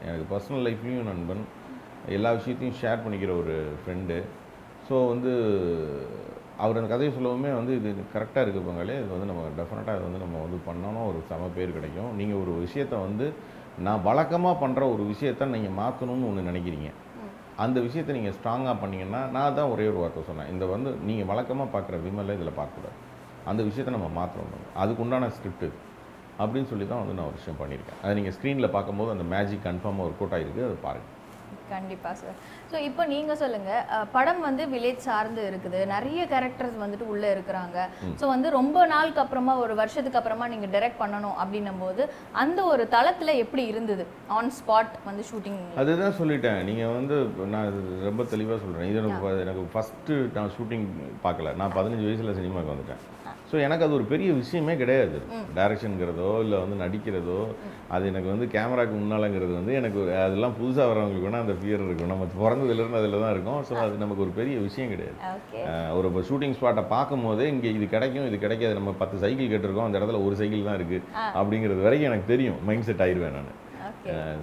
எனக்கு 0.06 0.26
பர்சனல் 0.32 0.64
லைஃப்லேயும் 0.68 1.10
நண்பன். 1.12 1.42
எல்லா 2.16 2.30
விஷயத்தையும் 2.38 2.78
ஷேர் 2.80 3.02
பண்ணிக்கிற 3.04 3.32
ஒரு 3.42 3.54
ஃப்ரெண்டு 3.80 4.16
ஸோ 4.88 4.94
வந்து 5.12 5.32
அவர் 6.62 6.78
அந்த 6.80 6.90
கதையை 6.92 7.10
சொல்லவுமே 7.16 7.50
வந்து 7.58 7.72
இது 7.78 7.90
கரெக்டாக 8.14 8.42
இருக்குது 8.44 8.66
பங்காளி. 8.66 8.94
இது 9.02 9.10
வந்து 9.14 9.28
நம்ம 9.30 9.42
டெஃபினட்டாக 9.58 9.96
இது 9.98 10.06
வந்து 10.08 10.22
நம்ம 10.24 10.40
வந்து 10.44 10.58
பண்ணோன்னா 10.66 11.02
ஒரு 11.10 11.18
சம 11.30 11.48
பேர் 11.56 11.76
கிடைக்கும். 11.76 12.10
நீங்கள் 12.18 12.40
ஒரு 12.42 12.52
விஷயத்த 12.64 12.94
வந்து 13.06 13.26
நான் 13.86 14.02
வழக்கமாக 14.08 14.56
பண்ணுற 14.62 14.82
ஒரு 14.94 15.04
விஷயத்த 15.12 15.48
நீங்கள் 15.54 15.78
மாற்றணும்னு 15.80 16.28
ஒன்று 16.30 16.48
நினைக்கிறீங்க. 16.50 16.90
அந்த 17.64 17.78
விஷயத்தை 17.86 18.12
நீங்கள் 18.18 18.36
ஸ்ட்ராங்காக 18.36 18.74
பண்ணீங்கன்னா 18.82 19.22
நான் 19.36 19.56
தான் 19.58 19.72
ஒரே 19.74 19.86
ஒரு 19.92 19.98
வார்த்தை 20.02 20.22
சொன்னேன். 20.28 20.50
இந்த 20.54 20.64
வந்து 20.74 20.90
நீங்கள் 21.08 21.28
வழக்கமாக 21.30 21.68
பார்க்குற 21.74 21.98
விமலை 22.06 22.36
இதில் 22.38 22.58
பார்க்கக்கூடாது. 22.60 22.98
அந்த 23.50 23.60
விஷயத்தை 23.68 23.92
நம்ம 23.96 24.10
மாற்றணும் 24.18 24.68
அதுக்கு 24.82 25.02
உண்டான 25.04 25.30
ஸ்கிரிப்ட் 25.38 25.66
இது 25.68 25.78
அப்படின்னு 26.42 26.68
சொல்லி 26.72 26.86
தான் 26.92 27.02
வந்து 27.02 27.16
நான் 27.16 27.28
ஒரு 27.30 27.38
விஷயம் 27.40 27.58
பண்ணியிருக்கேன். 27.62 27.98
அதை 28.02 28.12
நீங்கள் 28.18 28.34
ஸ்க்ரீனில் 28.36 28.74
பார்க்கும்போது 28.76 29.10
அந்த 29.14 29.24
மேஜிக் 29.34 29.66
கன்ஃபார்மாக 29.68 30.06
ஒர்க் 30.08 30.22
அவுட் 30.22 30.36
ஆகிருக்கு 30.38 30.64
அதை 30.68 30.78
பாருங்கள் 30.86 31.18
கண்டிப்பா 31.70 32.10
சார் 32.14 32.36
ஸோ 32.70 32.76
இப்போ 32.82 33.02
நீங்க 33.06 33.32
சொல்லுங்க 33.36 33.70
அஹ், 33.92 34.06
படம் 34.12 34.40
வந்து 34.40 34.62
வில்லேஜ் 34.68 35.06
சார்ந்து 35.06 35.42
இருக்குது. 35.48 35.80
நிறைய 35.88 36.20
கேரக்டர்ஸ் 36.26 36.76
வந்துட்டு 36.78 37.06
உள்ள 37.08 37.24
இருக்கிறாங்க. 37.34 37.76
ஸோ 38.20 38.26
வந்து 38.26 38.50
ரொம்ப 38.52 38.86
நாளுக்கு 38.86 39.22
அப்புறமா 39.22 39.54
ஒரு 39.58 39.74
வருஷத்துக்கு 39.74 40.20
அப்புறமா 40.20 40.46
நீங்க 40.48 40.68
டைரக்ட் 40.72 41.00
பண்ணணும் 41.00 41.36
அப்படின்னும் 41.42 41.80
போது 41.80 42.02
அந்த 42.42 42.60
ஒரு 42.66 42.84
தளத்துல 42.92 43.10
எப்படி 43.42 43.64
இருந்தது? 43.66 44.06
ஆன் 44.32 44.52
ஸ்பாட் 44.58 44.94
வந்து 45.04 45.24
ஷூட்டிங் 45.28 45.60
அதுதான் 45.76 46.18
சொல்லிட்டேன். 46.18 46.60
நீங்கள் 46.64 46.94
வந்து 46.94 47.16
நான் 47.52 47.72
ரொம்ப 48.04 48.24
தெளிவாக 48.32 48.60
சொல்கிறேன் 48.60 48.90
இது 48.90 49.00
எனக்கு 49.02 49.42
எனக்கு 49.44 49.64
ஃபஸ்ட்டு 49.72 50.14
நான் 50.36 50.54
ஷூட்டிங் 50.56 50.86
பார்க்கல. 51.24 51.54
நான் 51.56 51.76
பதினஞ்சு 51.76 52.06
வயசில் 52.06 52.38
சினிமாவுக்கு 52.38 52.74
வந்துட்டேன். 52.74 53.02
ஸோ 53.52 53.58
எனக்கு 53.66 53.84
அது 53.86 53.94
ஒரு 53.98 54.04
பெரிய 54.10 54.28
விஷயமே 54.40 54.74
கிடையாது. 54.82 55.16
டைரக்ஷனுங்கிறதோ 55.56 56.28
இல்லை 56.44 56.58
வந்து 56.64 56.76
நடிக்கிறதோ 56.82 57.40
அது 57.94 58.04
எனக்கு 58.10 58.28
வந்து 58.32 58.46
கேமராக்கு 58.54 58.94
முன்னாலங்கிறது 59.00 59.52
வந்து 59.58 59.72
எனக்கு 59.80 60.00
அதெல்லாம் 60.26 60.54
புதுசாக 60.60 60.86
வரவங்களுக்கு 60.90 61.26
வேணால் 61.28 61.44
அந்த 61.44 61.56
ஃபியர் 61.60 61.84
இருக்கும். 61.86 62.12
நம்ம 62.12 62.28
பிறந்ததுலேருந்து 62.38 63.00
அதில் 63.00 63.18
தான் 63.24 63.34
இருக்கும். 63.34 63.60
ஸோ 63.68 63.74
அது 63.82 64.02
நமக்கு 64.04 64.24
ஒரு 64.26 64.32
பெரிய 64.38 64.54
விஷயம் 64.68 64.92
கிடையாது. 64.94 65.18
ஒரு 65.98 66.24
ஷூட்டிங் 66.30 66.56
ஸ்பாட்டை 66.60 66.84
பார்க்கும்போதே 66.94 67.48
இங்கே 67.54 67.72
இது 67.78 67.88
கிடைக்கும் 67.96 68.28
இது 68.30 68.38
கிடைக்காது. 68.46 68.78
நம்ம 68.80 68.94
பத்து 69.02 69.18
சைக்கிள் 69.24 69.52
கேட்டிருக்கோம். 69.52 69.88
அந்த 69.88 69.98
இடத்துல 70.00 70.22
ஒரு 70.28 70.38
சைக்கிள் 70.40 70.68
தான் 70.70 70.78
இருக்குது 70.80 71.04
அப்படிங்கிறது 71.40 71.86
வரைக்கும் 71.88 72.10
எனக்கு 72.12 72.32
தெரியும். 72.34 72.58
மைண்ட் 72.70 72.88
செட் 72.88 73.04
ஆயிடுவேன் 73.06 73.38
நான். 73.38 73.52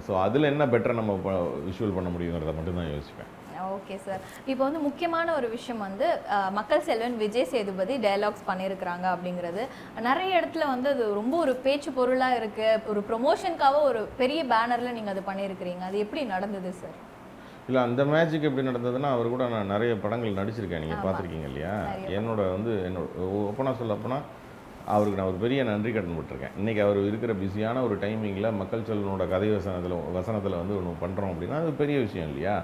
ஸோ 0.06 0.12
அதில் 0.26 0.50
என்ன 0.52 0.64
பெட்டராக 0.72 1.00
நம்ம 1.02 1.12
விஷுவல் 1.68 1.96
பண்ண 1.98 2.08
முடியுங்கிறத 2.14 2.54
மட்டும் 2.60 2.80
தான் 2.80 2.90
யோசிப்பேன். 2.94 3.30
ஓகே 3.76 3.96
சார் 4.06 4.22
இப்போ 4.50 4.62
வந்து 4.66 4.80
முக்கியமான 4.86 5.34
ஒரு 5.38 5.48
விஷயம் 5.56 5.84
வந்து 5.86 6.06
மக்கள் 6.58 6.86
செல்வன் 6.88 7.20
விஜய் 7.22 7.50
சேதுபதி 7.52 7.94
டயலாக்ஸ் 8.06 8.48
பண்ணியிருக்கிறாங்க 8.50 9.06
அப்படிங்கிறது. 9.14 9.62
நிறைய 10.08 10.40
இடத்துல 10.40 10.66
வந்து 10.72 10.88
அது 10.94 11.04
ரொம்ப 11.20 11.34
ஒரு 11.44 11.54
பேச்சு 11.66 11.92
பொருளாக 11.98 12.38
இருக்கு. 12.40 12.68
ஒரு 12.92 13.02
ப்ரொமோஷனுக்காக 13.10 13.78
ஒரு 13.90 14.02
பெரிய 14.20 14.40
பேனரில் 14.52 14.96
நீங்கள் 14.98 15.14
அது 15.14 15.22
பண்ணியிருக்கிறீங்க 15.30 15.84
அது 15.90 16.04
எப்படி 16.06 16.24
நடந்தது 16.34 16.72
சார் 16.82 16.98
இல்லை 17.68 17.80
அந்த 17.88 18.02
மேஜிக் 18.12 18.46
எப்படி 18.48 18.66
நடந்ததுன்னா 18.68 19.10
அவர் 19.16 19.32
கூட 19.32 19.44
நான் 19.54 19.72
நிறைய 19.72 19.92
படங்கள் 20.04 20.38
நடிச்சிருக்கேன். 20.38 20.84
நீங்கள் 20.84 21.04
பார்த்துருக்கீங்க 21.04 21.48
இல்லையா? 21.50 21.74
என்னோட 22.18 22.40
வந்து 22.54 22.72
என்னோட 22.88 23.08
ஓப்பனாக 23.40 23.80
சொல்ல 23.80 23.94
போனால் 24.04 24.24
அவருக்கு 24.94 25.18
நான் 25.18 25.30
ஒரு 25.32 25.40
பெரிய 25.44 25.60
நன்றி 25.70 25.90
கடன் 25.92 26.16
விட்டுருக்கேன். 26.18 26.54
இன்றைக்கி 26.60 26.80
அவர் 26.84 26.98
இருக்கிற 27.08 27.32
பிஸியான 27.42 27.82
ஒரு 27.86 27.96
டைமிங்கில் 28.04 28.56
மக்கள் 28.60 28.86
செல்வனோட 28.88 29.26
கதை 29.34 29.50
வசனத்தில் 29.56 29.96
வசனத்தில் 30.18 30.60
வந்து 30.60 30.76
ஒன்று 30.78 30.94
பண்ணுறோம் 31.02 31.32
அப்படின்னா 31.32 31.60
அது 31.64 31.74
பெரிய 31.82 31.98
விஷயம் 32.06 32.30
இல்லையா? 32.30 32.56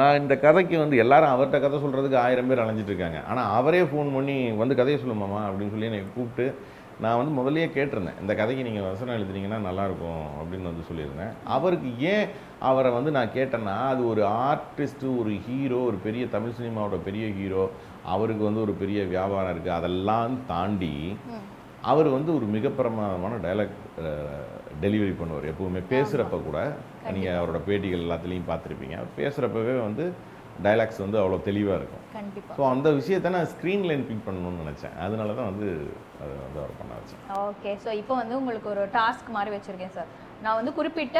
நான் 0.00 0.20
இந்த 0.22 0.36
கதைக்கு 0.46 0.76
வந்து 0.84 1.02
எல்லாரும் 1.04 1.34
அவர்கிட்ட 1.34 1.60
கதை 1.66 1.78
சொல்கிறதுக்கு 1.84 2.22
ஆயிரம் 2.24 2.50
பேர் 2.50 2.64
அலைஞ்சிட்டு 2.64 2.92
இருக்காங்க. 2.94 3.20
ஆனால் 3.30 3.54
அவரே 3.60 3.82
ஃபோன் 3.92 4.14
பண்ணி 4.18 4.36
வந்து 4.64 4.80
கதையை 4.82 4.98
சொல்லுமாமா 5.04 5.40
அப்படின்னு 5.46 5.74
சொல்லி 5.76 5.90
என்னை 5.90 6.02
கூப்பிட்டு 6.18 6.78
நான் 7.04 7.18
வந்து 7.18 7.32
முதல்லயே 7.36 7.66
கேட்டிருந்தேன். 7.74 8.18
இந்த 8.22 8.32
கதைக்கு 8.38 8.66
நீங்கள் 8.66 8.86
வசனம் 8.88 9.16
எழுதுனீங்கன்னா 9.18 9.58
நல்லாயிருக்கும் 9.66 10.24
அப்படின்னு 10.40 10.70
வந்து 10.70 10.88
சொல்லியிருந்தேன். 10.88 11.30
அவருக்கு 11.54 11.90
ஏன் 12.10 12.26
அவரை 12.70 12.90
வந்து 12.96 13.10
நான் 13.16 13.32
கேட்டேன்னா 13.36 13.76
அது 13.92 14.02
ஒரு 14.12 14.22
ஆர்டிஸ்ட்டு 14.48 15.14
ஒரு 15.20 15.32
ஹீரோ 15.46 15.78
ஒரு 15.90 15.98
பெரிய 16.06 16.24
தமிழ் 16.34 16.58
சினிமாவோட 16.58 16.98
பெரிய 17.06 17.26
ஹீரோ 17.38 17.64
அவருக்கு 18.14 18.44
வந்து 18.48 18.64
ஒரு 18.66 18.74
பெரிய 18.82 19.00
வியாபாரம் 19.14 19.52
இருக்குது 19.54 19.78
அதெல்லாம் 19.78 20.36
தாண்டி 20.52 20.94
அவர் 21.90 22.08
வந்து 22.14 22.30
ஒரு 22.38 22.46
மிக 22.54 22.68
பிரமாதமான 22.78 23.36
டைலாக் 23.44 23.76
டெலிவரி 24.82 25.14
பண்ணுவார் 25.20 25.46
எப்பவுமே. 25.52 25.80
பேசுகிறப்ப 25.92 26.36
கூட 26.48 26.58
நீங்கள் 27.14 27.38
அவரோட 27.38 27.58
பேட்டிகள் 27.68 28.04
எல்லாத்துலேயும் 28.06 28.50
பார்த்துருப்பீங்க. 28.50 28.96
அவர் 29.00 29.16
பேசுகிறப்பவே 29.20 29.74
வந்து 29.86 30.04
டைலாக்ஸ் 30.64 31.00
வந்து 31.02 31.18
அவ்வளோ 31.20 31.38
தெளிவாக 31.48 31.78
இருக்கும். 31.80 32.04
கண்டிப்பாக 32.16 32.56
ஸோ 32.58 32.62
அந்த 32.72 32.88
விஷயத்தை 32.98 33.28
நான் 33.36 33.50
ஸ்க்ரீனில் 33.52 34.06
பிக் 34.08 34.26
பண்ணணும்னு 34.26 34.62
நினச்சேன். 34.64 34.94
அதனால 35.04 35.34
தான் 35.38 35.50
வந்து 35.50 35.68
அதை 36.22 36.32
வந்து 36.44 36.60
அவர் 36.62 36.78
பண்ண 36.80 36.92
வச்சேன் 36.98 37.22
ஓகே 37.46 37.72
ஸோ 37.84 37.90
இப்போ 38.00 38.14
வந்து 38.22 38.34
உங்களுக்கு 38.40 38.68
ஒரு 38.74 38.84
டாஸ்க் 38.98 39.30
மாதிரி 39.36 39.52
வச்சுருக்கேன் 39.56 39.96
சார் 39.96 40.10
நான் 40.44 40.58
வந்து 40.60 40.72
குறிப்பிட்ட 40.78 41.18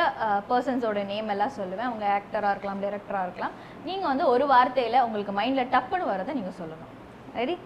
பர்சன்ஸோட 0.50 1.00
நேம் 1.12 1.32
எல்லாம் 1.34 1.56
சொல்லுவேன். 1.58 1.88
அவங்க 1.90 2.06
ஆக்டராக 2.18 2.52
இருக்கலாம் 2.54 2.82
டைரக்டராக 2.84 3.26
இருக்கலாம். 3.28 3.56
நீங்கள் 3.88 4.10
வந்து 4.12 4.26
ஒரு 4.34 4.46
வார்த்தையில் 4.54 5.04
உங்களுக்கு 5.06 5.34
மைண்டில் 5.40 5.72
டப்புன்னு 5.76 6.12
வரதை 6.12 6.34
நீங்கள் 6.40 6.58
சொல்லணும். 6.60 6.94
ரெடி 7.40 7.56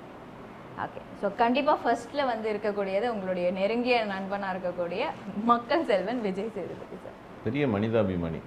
ஓகே 0.83 1.01
ஸோ 1.21 1.27
கண்டிப்பாக 1.43 1.79
ஃபர்ஸ்ட்டில் 1.83 2.29
வந்து 2.33 2.47
இருக்கக்கூடியது 2.53 3.07
உங்களுடைய 3.15 3.47
நெருங்கிய 3.59 3.97
நண்பனாக 4.13 4.53
இருக்கக்கூடிய 4.55 5.03
மக்கள் 5.51 5.87
செல்வன் 5.91 6.23
விஜய் 6.27 6.55
சேதுபதி 6.57 6.97
சார் 7.05 7.19
பெரிய 7.47 7.65
மனிதாபிமானி. 7.75 8.41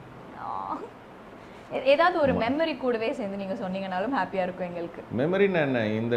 ஏதாவது 1.94 2.18
ஒரு 2.24 2.34
மெமரி 2.42 2.74
கூடவே 2.82 3.08
சேர்ந்து 3.18 3.40
நீங்கள் 3.42 3.62
சொன்னீங்கனாலும் 3.62 4.14
ஹாப்பியாக 4.18 4.46
இருக்கும் 4.48 4.68
எங்களுக்கு. 4.70 5.02
மெமரின்னு 5.20 5.60
என்ன? 5.68 5.80
இந்த 6.02 6.16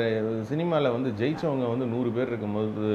சினிமாவில் 0.50 0.94
வந்து 0.96 1.10
ஜெயிச்சவங்க 1.20 1.68
வந்து 1.72 1.86
நூறு 1.94 2.10
பேர் 2.16 2.30
இருக்கும்போது 2.32 2.88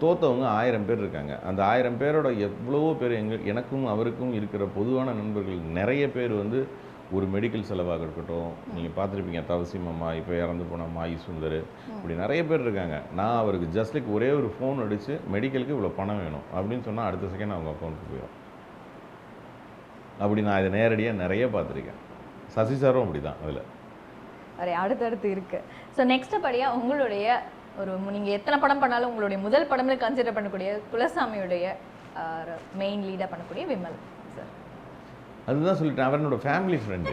தோத்தவங்க 0.00 0.46
ஆயிரம் 0.60 0.86
பேர் 0.88 1.02
இருக்காங்க. 1.02 1.34
அந்த 1.48 1.60
ஆயிரம் 1.72 2.00
பேரோட 2.00 2.30
எவ்வளவோ 2.46 2.90
பேர் 3.02 3.14
எங்க 3.20 3.34
எனக்கும் 3.52 3.86
அவருக்கும் 3.92 4.32
இருக்கிற 4.38 4.64
பொதுவான 4.78 5.14
நண்பர்கள் 5.20 5.60
நிறைய 5.78 6.04
பேர் 6.16 6.34
வந்து 6.42 6.60
ஒரு 7.16 7.26
மெடிக்கல் 7.34 7.66
செலவாக 7.70 8.04
இருக்கட்டும் 8.06 8.50
நீங்கள் 8.74 8.94
பார்த்துருப்பீங்க 8.98 9.40
தவசி 9.50 9.78
மாமா 9.86 10.08
இப்போ 10.20 10.32
இறந்து 10.42 10.64
போன 10.70 10.86
மாயி 10.96 11.16
சுந்தர் 11.24 11.56
இப்படி 11.96 12.14
நிறைய 12.22 12.40
பேர் 12.50 12.64
இருக்காங்க. 12.66 12.96
நான் 13.18 13.38
அவருக்கு 13.40 13.66
ஜஸ்ட் 13.76 13.94
லைக் 13.96 14.08
ஒரே 14.16 14.28
ஒரு 14.38 14.48
ஃபோன் 14.54 14.82
அடித்து 14.84 15.14
மெடிக்கலுக்கு 15.34 15.74
இவ்வளோ 15.76 15.90
பணம் 15.98 16.20
வேணும் 16.22 16.46
அப்படின்னு 16.56 16.86
சொன்னால் 16.88 17.08
அடுத்த 17.08 17.32
செகண்ட் 17.34 17.56
அவங்க 17.56 17.72
அக்கௌண்ட்டுக்கு 17.74 18.12
போயிடும் 18.12 18.36
அப்படி 20.22 20.40
நான் 20.46 20.60
இதை 20.62 20.70
நேரடியாக 20.78 21.20
நிறைய 21.22 21.44
பார்த்துருக்கேன். 21.54 22.00
சசி 22.54 22.74
சாரும் 22.82 23.04
அப்படி 23.04 23.20
தான் 23.26 23.40
அதில். 23.44 23.62
நிறைய 24.58 24.76
அடுத்தடுத்து 24.84 25.28
இருக்குது 25.34 25.66
ஸோ 25.96 26.04
நெக்ஸ்ட் 26.12 26.34
படியாக 26.46 26.78
உங்களுடைய 26.80 27.26
ஒரு 27.82 27.92
நீங்கள் 28.16 28.36
எத்தனை 28.38 28.56
படம் 28.64 28.82
பண்ணாலும் 28.82 29.10
உங்களுடைய 29.12 29.38
முதல் 29.46 29.70
படம்னு 29.70 30.02
கன்சிடர் 30.04 30.36
பண்ணக்கூடிய 30.38 30.70
குலசாமியுடைய 30.92 31.66
மெயின் 32.80 33.04
லீடாக 33.08 33.28
பண்ணக்கூடிய 33.32 33.64
விமல். 33.70 33.98
அதுதான் 35.48 35.78
சொல்லிட்டேன் 35.80 36.08
அவர் 36.08 36.20
என்னோட 36.20 36.38
ஃபேமிலி 36.44 36.78
ஃப்ரெண்டு 36.82 37.12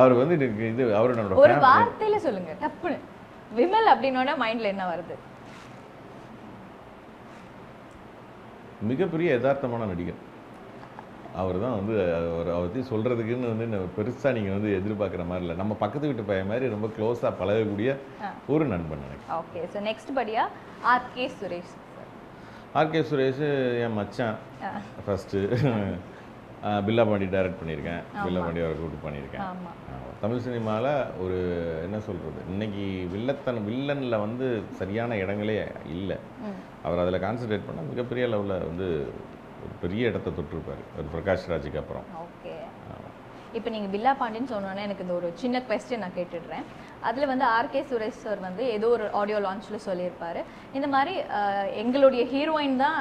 அவர் 0.00 0.14
வந்து 0.20 0.36
எனக்கு 0.38 0.64
இது 0.72 0.82
அவர் 1.00 1.12
என்னோட 1.14 1.38
ஒரு 1.44 1.54
வார்த்தையில 1.68 2.18
சொல்லுங்க 2.26 2.52
டப்புன்னு. 2.64 2.98
விமல் 3.58 3.92
அப்படின்னோட 3.92 4.30
மைண்ட்ல 4.42 4.72
என்ன 4.74 4.84
வருது? 4.90 5.14
மிகப்பெரிய 8.90 9.28
யதார்த்தமான 9.34 9.86
நடிகர். 9.90 10.20
அவர் 11.40 11.58
தான் 11.64 11.76
வந்து 11.78 11.94
அவர் 12.30 12.48
அவர் 12.54 12.64
பற்றி 12.64 12.80
சொல்கிறதுக்குன்னு 12.92 13.50
வந்து 13.52 13.78
பெருசாக 13.96 14.32
நீங்கள் 14.36 14.56
வந்து 14.56 14.70
எதிர்பார்க்குற 14.78 15.24
மாதிரி 15.28 15.44
இல்லை. 15.44 15.56
நம்ம 15.60 15.76
பக்கத்து 15.82 16.08
வீட்டு 16.10 16.24
பையன் 16.30 16.50
மாதிரி 16.50 16.72
ரொம்ப 16.74 16.88
க்ளோஸாக 16.96 17.32
பழகக்கூடிய. 17.40 17.92
ஒரு 18.54 18.64
நண்பன் 18.72 19.04
எனக்கு 19.08 19.28
ஓகே 19.40 19.62
ஸோ 19.74 19.82
நெக்ஸ்ட் 19.90 20.12
படியா? 20.18 20.44
R 20.92 21.06
K 21.16 21.26
Suresh 21.40 21.72
sir 21.74 22.10
RK 22.80 23.02
Suresh 23.10 23.44
என் 23.84 23.96
மச்சான். 24.00 24.36
ஃபஸ்ட்டு 25.06 25.40
பில்லா 26.86 27.02
பாண்டி 27.10 27.26
டைரக்ட் 27.34 27.60
பண்ணியிருக்கேன். 27.60 28.02
பில்லா 28.24 28.40
பாண்டி 28.44 28.60
அவரை 28.64 28.74
கூப்பிட்டு 28.80 29.04
பண்ணியிருக்கேன். 29.06 29.46
தமிழ் 30.22 30.44
சினிமாவில் 30.46 30.90
ஒரு 31.22 31.38
என்ன 31.84 31.96
சொல்கிறது 32.08 32.40
இன்னைக்கு 32.52 32.84
வில்லத்தன் 33.14 33.60
வில்லனில் 33.68 34.22
வந்து 34.24 34.46
சரியான 34.80 35.16
இடங்களே 35.22 35.56
இல்லை. 35.96 36.18
அவர் 36.86 37.02
அதில் 37.04 37.24
கான்சென்ட்ரேட் 37.26 37.66
பண்ணால் 37.68 37.90
மிகப்பெரிய 37.92 38.26
லெவலில் 38.34 38.66
வந்து 38.70 38.88
ஒரு 39.64 39.74
பெரிய 39.82 40.10
இடத்த 40.10 40.34
தொட்டிருப்பார். 40.38 40.84
ஒரு 40.98 41.08
பிரகாஷ் 41.14 41.50
ராஜுக்கு 41.54 41.82
அப்புறம். 41.82 42.06
ஓகே. 42.26 42.54
இப்போ 43.58 43.68
நீங்கள் 43.72 43.92
பில்லா 43.94 44.12
பாண்டின்னு 44.20 44.52
சொன்னோன்னே 44.54 44.84
எனக்கு 44.88 45.04
இந்த 45.06 45.14
ஒரு 45.20 45.28
சின்ன 45.42 45.62
கொஸ்டின் 45.70 46.02
நான் 46.04 46.18
கேட்டுடுறேன். 46.20 46.66
அதில் 47.08 47.30
வந்து 47.32 47.44
ஆர்கே 47.56 47.82
சுரேஷ் 47.90 48.22
சார் 48.24 48.40
வந்து 48.46 48.64
ஏதோ 48.76 48.88
ஒரு 48.96 49.04
ஆடியோ 49.20 49.38
லான்ச்சில் 49.46 49.84
சொல்லியிருப்பாரு. 49.86 50.40
இந்த 50.76 50.88
மாதிரி 50.94 51.14
எங்களுடைய 51.82 52.24
ஹீரோயின் 52.32 52.76
தான் 52.84 52.98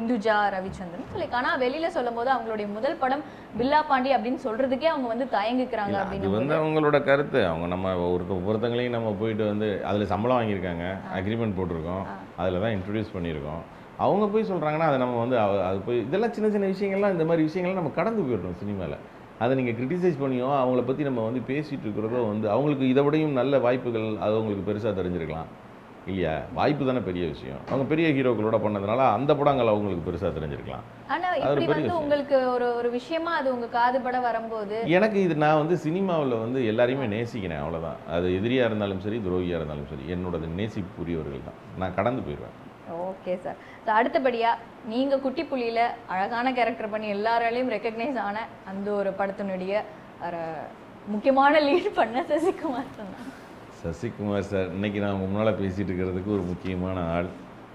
இந்துஜா 0.00 0.36
ரவிச்சந்திரன் 0.56 1.12
சொல்லி 1.14 1.28
ஆனால் 1.40 1.60
வெளியில் 1.64 1.94
சொல்லும் 1.96 2.18
போது 2.20 2.30
அவங்களுடைய 2.36 2.68
முதல் 2.76 3.00
படம் 3.02 3.24
பில்லா 3.58 3.82
பாண்டி 3.90 4.12
அப்படின்னு 4.16 4.40
சொல்றதுக்கே 4.46 4.90
அவங்க 4.92 5.08
வந்து 5.14 5.28
தயங்குக்கிறாங்க 5.36 5.96
அப்படின்னு 6.02 6.36
வந்து 6.38 6.56
அவங்களோட 6.60 7.00
கருத்து. 7.10 7.42
அவங்க 7.50 7.68
நம்ம 7.74 7.94
ஒருத்த 8.14 8.32
ஒவ்வொருத்தங்களையும் 8.40 8.96
நம்ம 8.98 9.12
போயிட்டு 9.20 9.44
வந்து 9.52 9.68
அதில் 9.90 10.10
சம்பளம் 10.14 10.38
வாங்கியிருக்காங்க 10.38 10.86
அக்ரிமெண்ட் 11.20 11.58
போட்டிருக்கோம். 11.58 12.04
அதில் 12.40 12.62
தான் 12.64 12.74
இன்ட்ரடியூஸ் 12.76 13.14
பண்ணியிருக்கோம். 13.16 13.62
அவங்க 14.04 14.26
போய் 14.32 14.50
சொல்கிறாங்கன்னா 14.50 14.86
அதை 14.90 14.98
நம்ம 15.02 15.16
வந்து 15.22 15.36
அது 15.68 15.78
போய் 15.86 15.98
இதெல்லாம் 16.04 16.34
சின்ன 16.36 16.50
சின்ன 16.52 16.68
விஷயங்கள்லாம் 16.74 17.14
இந்த 17.16 17.24
மாதிரி 17.30 17.42
விஷயங்கள்லாம் 17.48 17.80
நம்ம 17.82 17.92
கடந்து 17.98 18.22
போயிடணும் 18.26 18.60
சினிமாவில் 18.60 19.00
அதை 19.42 19.52
நீங்கள் 19.58 19.76
கிரிட்டிசைஸ் 19.78 20.20
பண்ணியோ 20.22 20.48
அவங்கள 20.60 20.82
பற்றி 20.88 21.02
நம்ம 21.08 21.24
வந்து 21.28 21.40
பேசிகிட்டு 21.50 21.86
இருக்கிறதோ 21.86 22.20
வந்து 22.32 22.46
அவங்களுக்கு 22.54 22.92
இதை 22.92 23.02
விடையும் 23.06 23.38
நல்ல 23.40 23.58
வாய்ப்புகள் 23.66 24.08
அது 24.24 24.34
அவங்களுக்கு 24.36 24.68
பெருசாக 24.68 24.92
தெரிஞ்சிருக்கலாம். 25.00 25.50
இல்லையா? 26.10 26.34
வாய்ப்பு 26.58 26.86
தானே 26.88 27.00
பெரிய 27.08 27.24
விஷயம். 27.32 27.58
அவங்க 27.70 27.84
பெரிய 27.90 28.06
ஹீரோக்களோட 28.16 28.58
பண்ணதுனால 28.64 29.00
அந்த 29.16 29.32
படங்கள் 29.40 29.70
அவங்களுக்கு 29.72 30.04
பெருசாக 30.06 30.30
தெரிஞ்சிருக்கலாம். 30.36 30.84
ஆனா 31.14 31.26
அது 31.48 31.62
இப்படி 31.64 31.82
வந்து. 31.82 31.98
உங்களுக்கு 32.02 32.36
ஒரு 32.54 32.66
ஒரு 32.78 32.90
விஷயமா 32.98 33.32
அது 33.40 33.48
உங்க 33.56 33.68
காதுபட 33.78 34.18
வரும்போது? 34.28 34.76
எனக்கு 34.98 35.18
இது 35.26 35.36
நான் 35.44 35.60
வந்து 35.62 35.76
சினிமாவில் 35.86 36.42
வந்து 36.44 36.60
எல்லாரையுமே 36.72 37.08
நேசிக்கிறேன் 37.16 37.62
அவ்வளவுதான். 37.64 38.00
அது 38.16 38.34
எதிரியாக 38.38 38.70
இருந்தாலும் 38.70 39.04
சரி 39.06 39.20
துரோகியாக 39.26 39.60
இருந்தாலும் 39.60 39.90
சரி 39.92 40.06
என்னோட 40.16 40.38
நேசிப்புரியவர்கள் 40.60 41.46
தான். 41.50 41.60
நான் 41.82 41.96
கடந்து 42.00 42.22
போயிடுவேன். 42.26 42.56
ஓகே 43.08 43.34
சார் 43.44 43.58
ஸோ 43.84 43.90
அடுத்தபடியா 43.98 44.50
நீங்க 44.92 45.14
குட்டி 45.24 45.42
புலியில 45.50 45.80
அழகான 46.14 46.52
கேரக்டர் 46.58 46.92
பண்ணி 46.94 47.08
எல்லாராலையும் 47.16 47.72
ரெக்கக்னைஸ் 47.76 48.18
ஆன 48.28 48.46
அந்த 48.70 48.88
ஒரு 49.00 49.12
படத்தினுடைய 49.20 49.82
முக்கியமான 51.12 51.60
லீட் 51.66 51.90
பண்ண 51.98 52.24
சசிகுமார் 52.30 52.90
சொன்னாங்க. 52.98 53.30
சசிகுமார் 53.82 54.50
சார் 54.50 54.68
இன்னைக்கு 54.76 54.98
நான் 55.04 55.22
முன்னால் 55.22 55.58
பேசிட்டு 55.60 55.90
இருக்கிறதுக்கு 55.90 56.34
ஒரு 56.36 56.44
முக்கியமான 56.50 56.98
ஆள். 57.14 57.30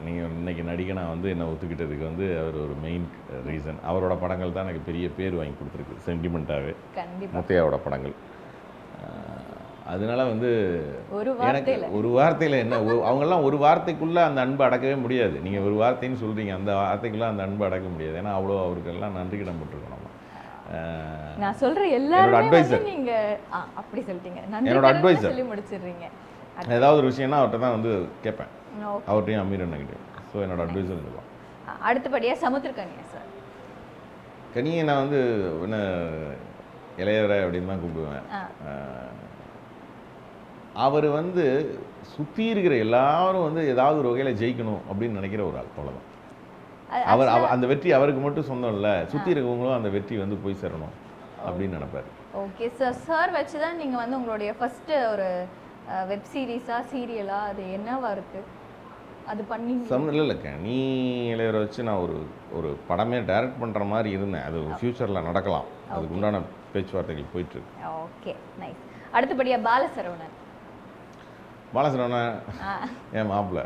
நீங்கள் 0.05 0.33
இன்னைக்கு 0.39 0.63
நடிகை 0.69 0.93
நான் 0.99 1.11
வந்து 1.13 1.27
என்னை 1.33 1.45
ஒத்துக்கிட்டதுக்கு 1.51 2.05
வந்து 2.09 2.25
அவர் 2.41 2.57
ஒரு 2.65 2.75
மெயின் 2.85 3.05
ரீசன் 3.47 3.79
அவரோட 3.89 4.13
படங்கள் 4.23 4.55
தான் 4.55 4.65
எனக்கு 4.67 4.87
பெரிய 4.89 5.05
பேர் 5.17 5.37
வாங்கி 5.39 5.55
கொடுத்துருக்கு 5.59 6.05
சென்டிமெண்ட்டாகவே 6.07 6.73
முத்தையாவோட 7.37 7.77
படங்கள். 7.85 8.15
அதனால 9.85 10.23
வந்து 10.23 10.49
ஒரு 11.11 11.29
எனக்கு 11.41 11.73
ஒரு 11.91 12.09
வார்த்தையில் 12.11 12.57
என்ன 12.57 12.77
அவங்கெல்லாம் 13.09 13.43
ஒரு 13.43 13.57
வார்த்தைக்குள்ளே 13.57 14.23
அந்த 14.23 14.41
அன்பை 14.41 14.67
அடக்கவே 14.67 15.01
முடியாது. 15.01 15.39
நீங்கள் 15.39 15.61
ஒரு 15.61 15.75
வார்த்தைன்னு 15.75 16.21
சொல்கிறீங்க 16.23 16.53
அந்த 16.53 16.71
வார்த்தைக்குள்ளே 16.73 17.27
அந்த 17.27 17.43
அன்பை 17.43 17.67
அடக்க 17.67 17.87
முடியாது. 17.89 18.15
ஏன்னா 18.17 18.31
அவ்வளோ 18.31 18.55
அவருக்கெல்லாம் 18.65 19.11
நன்றி 19.11 19.37
கடன் 19.37 19.59
பட்டிருக்கோம் 19.61 19.91
நம்ம. 19.91 20.03
நான் 21.37 21.57
சொல்ற 21.59 21.89
எல்லாருமே 21.91 22.37
வந்து 22.39 22.57
advisor. 22.59 22.81
நீங்க 22.83 23.11
ஆ, 23.53 23.67
அப்படி 23.75 24.01
சொல்லிட்டீங்க. 24.01 24.39
என்னோட 24.65 24.87
advisor. 24.93 25.21
சொல்லி 25.21 25.41
முடிச்சிடுறீங்க. 25.43 26.05
ஏதாவது 26.69 26.97
ஒரு 26.97 27.09
விஷயம்னா 27.09 27.39
அவர்கிட்ட 27.39 27.59
தான் 27.59 27.77
வந்து 27.79 27.91
கேட்பேன். 28.23 28.51
அவர்கிட்டையும் 29.07 29.43
அமீர் 29.43 29.65
அண்ணகிட்டையும். 29.65 30.03
ஸோ 30.29 30.37
என்னோட 30.37 30.61
அட்வைஸர் 30.65 30.97
இருக்கும் 30.97 31.27
அ- 31.69 31.79
அடுத்தபடியா 31.87 32.33
சமுத்திரக்கனியா 32.35 33.05
சார் 33.11 33.29
கனியை 34.55 34.83
நான் 34.83 35.01
வந்து 35.03 35.19
என்ன 35.63 35.77
இளையவரை 36.97 37.37
அப்படின்னு 37.43 37.67
தான் 37.67 37.79
கூப்பிடுவேன். 37.79 38.27
அவர் 40.75 41.07
வந்து 41.09 41.43
சுற்றி 42.15 42.45
இருக்கிற 42.45 42.75
எல்லாரும் 42.75 43.43
வந்து 43.43 43.67
ஏதாவது 43.67 43.99
ஒரு 43.99 44.09
வகையில் 44.09 44.37
ஜெயிக்கணும் 44.37 44.81
அப்படின்னு 44.89 45.09
நினைக்கிற 45.11 45.45
ஒரு 45.45 45.57
ஆள் 45.57 45.71
அவ்வளோதான் 45.75 46.11
அவர் 47.05 47.27
அவ- 47.27 47.47
அந்த 47.47 47.67
வெற்றி 47.67 47.91
அவருக்கு 47.91 48.21
மட்டும் 48.21 48.43
சொந்தம் 48.43 48.73
இல்லை 48.73 49.05
சுற்றி 49.07 49.33
இருக்கவங்களும் 49.33 49.75
அந்த 49.75 49.89
வெற்றி 49.89 50.17
வந்து 50.17 50.35
போய் 50.35 50.57
சேரணும் 50.61 50.93
அப்படின்னு 51.47 51.77
நினைப்பாரு. 51.77 52.09
ஓகே 52.37 52.75
சார் 52.75 52.93
சார் 52.99 53.31
வச்சு 53.31 53.59
தான் 53.59 53.77
நீங்கள் 53.77 53.99
வந்து 53.99 54.15
உங்களுடைய 54.15 54.53
ஃபஸ்ட்டு 54.59 55.11
ஒரு 55.11 55.27
வெப் 56.07 56.29
சீரிஸா 56.33 56.77
சீரியலா 56.91 57.39
அது 57.45 57.63
என்னவா 57.77 58.11
இருக்கு? 58.11 58.41
அது 59.27 59.43
பண்ணி 59.43 59.85
சம் 59.85 60.07
இல்லை 60.07 60.25
இல்லை. 60.25 60.41
கனி 60.41 60.79
இளையவரை 61.33 61.57
வச்சு 61.57 61.83
நான் 61.83 61.95
ஒரு 61.95 62.15
ஒரு 62.53 62.77
படமே 62.89 63.19
டைரக்ட் 63.25 63.61
பண்ணுற 63.61 63.87
மாதிரி 63.87 64.09
இருந்தேன். 64.09 64.43
அது 64.43 64.59
ஃப்யூச்சரில் 64.71 65.23
நடக்கலாம். 65.23 65.67
அதுக்கு 65.89 66.15
உண்டான 66.15 66.41
பேச்சுவார்த்தைகள் 66.73 67.31
போயிட்டுருக்கு 67.33 67.91
ஓகே. 68.01 68.33
நைஸ் 68.59 68.81
அடுத்தபடியா 69.13 69.59
பாலசரவணன். 69.63 70.35
பாலசரவண 71.73 72.17
என் 73.17 73.31
மாப்பிள்ள. 73.31 73.61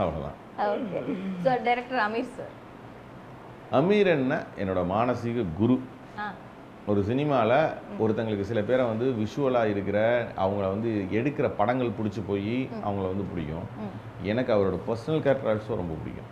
அவ்வளோதான் 0.00 0.36
okay. 0.72 1.00
Sir 1.44 1.62
director 1.68 2.02
Ameer 2.06 2.34
sir 2.36 2.52
Ameer 3.78 4.10
என்ன? 4.16 4.34
என்னோட 4.62 4.80
மானசீக 4.94 5.44
குரு. 5.60 5.76
ஒரு 6.90 7.00
சினிமாவில் 7.08 7.56
ஒருத்தங்களுக்கு 8.02 8.48
சில 8.48 8.60
பேரை 8.68 8.84
வந்து 8.90 9.06
விஷுவலாக 9.20 9.72
இருக்கிற 9.74 9.98
அவங்கள 10.44 10.64
வந்து 10.74 10.90
எடுக்கிற 11.18 11.46
படங்கள் 11.60 11.96
பிடிச்சி 11.98 12.22
போய் 12.26 12.56
அவங்கள 12.86 13.06
வந்து 13.12 13.26
பிடிக்கும். 13.30 13.68
எனக்கு 14.32 14.52
அவரோட 14.54 14.78
பர்சனல் 14.88 15.24
கேரக்டர்ஸும் 15.26 15.80
ரொம்ப 15.82 15.94
பிடிக்கும். 16.00 16.30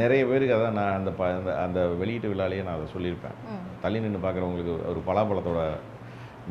நிறைய 0.00 0.22
பேருக்கு 0.30 0.56
அதான் 0.56 0.78
நான் 0.78 0.96
அந்த 0.98 1.10
ப 1.18 1.22
அந்த 1.34 1.50
அந்த 1.64 1.80
வெளியீட்டு 2.00 2.30
விழாலேயே 2.32 2.64
நான் 2.66 2.78
அதை 2.78 2.88
சொல்லியிருப்பேன். 2.94 3.36
தள்ளி 3.84 3.98
நின்று 4.04 4.24
பார்க்குறவங்களுக்கு 4.24 4.74
ஒரு 4.92 5.02
பலாப்பழத்தோட 5.08 5.60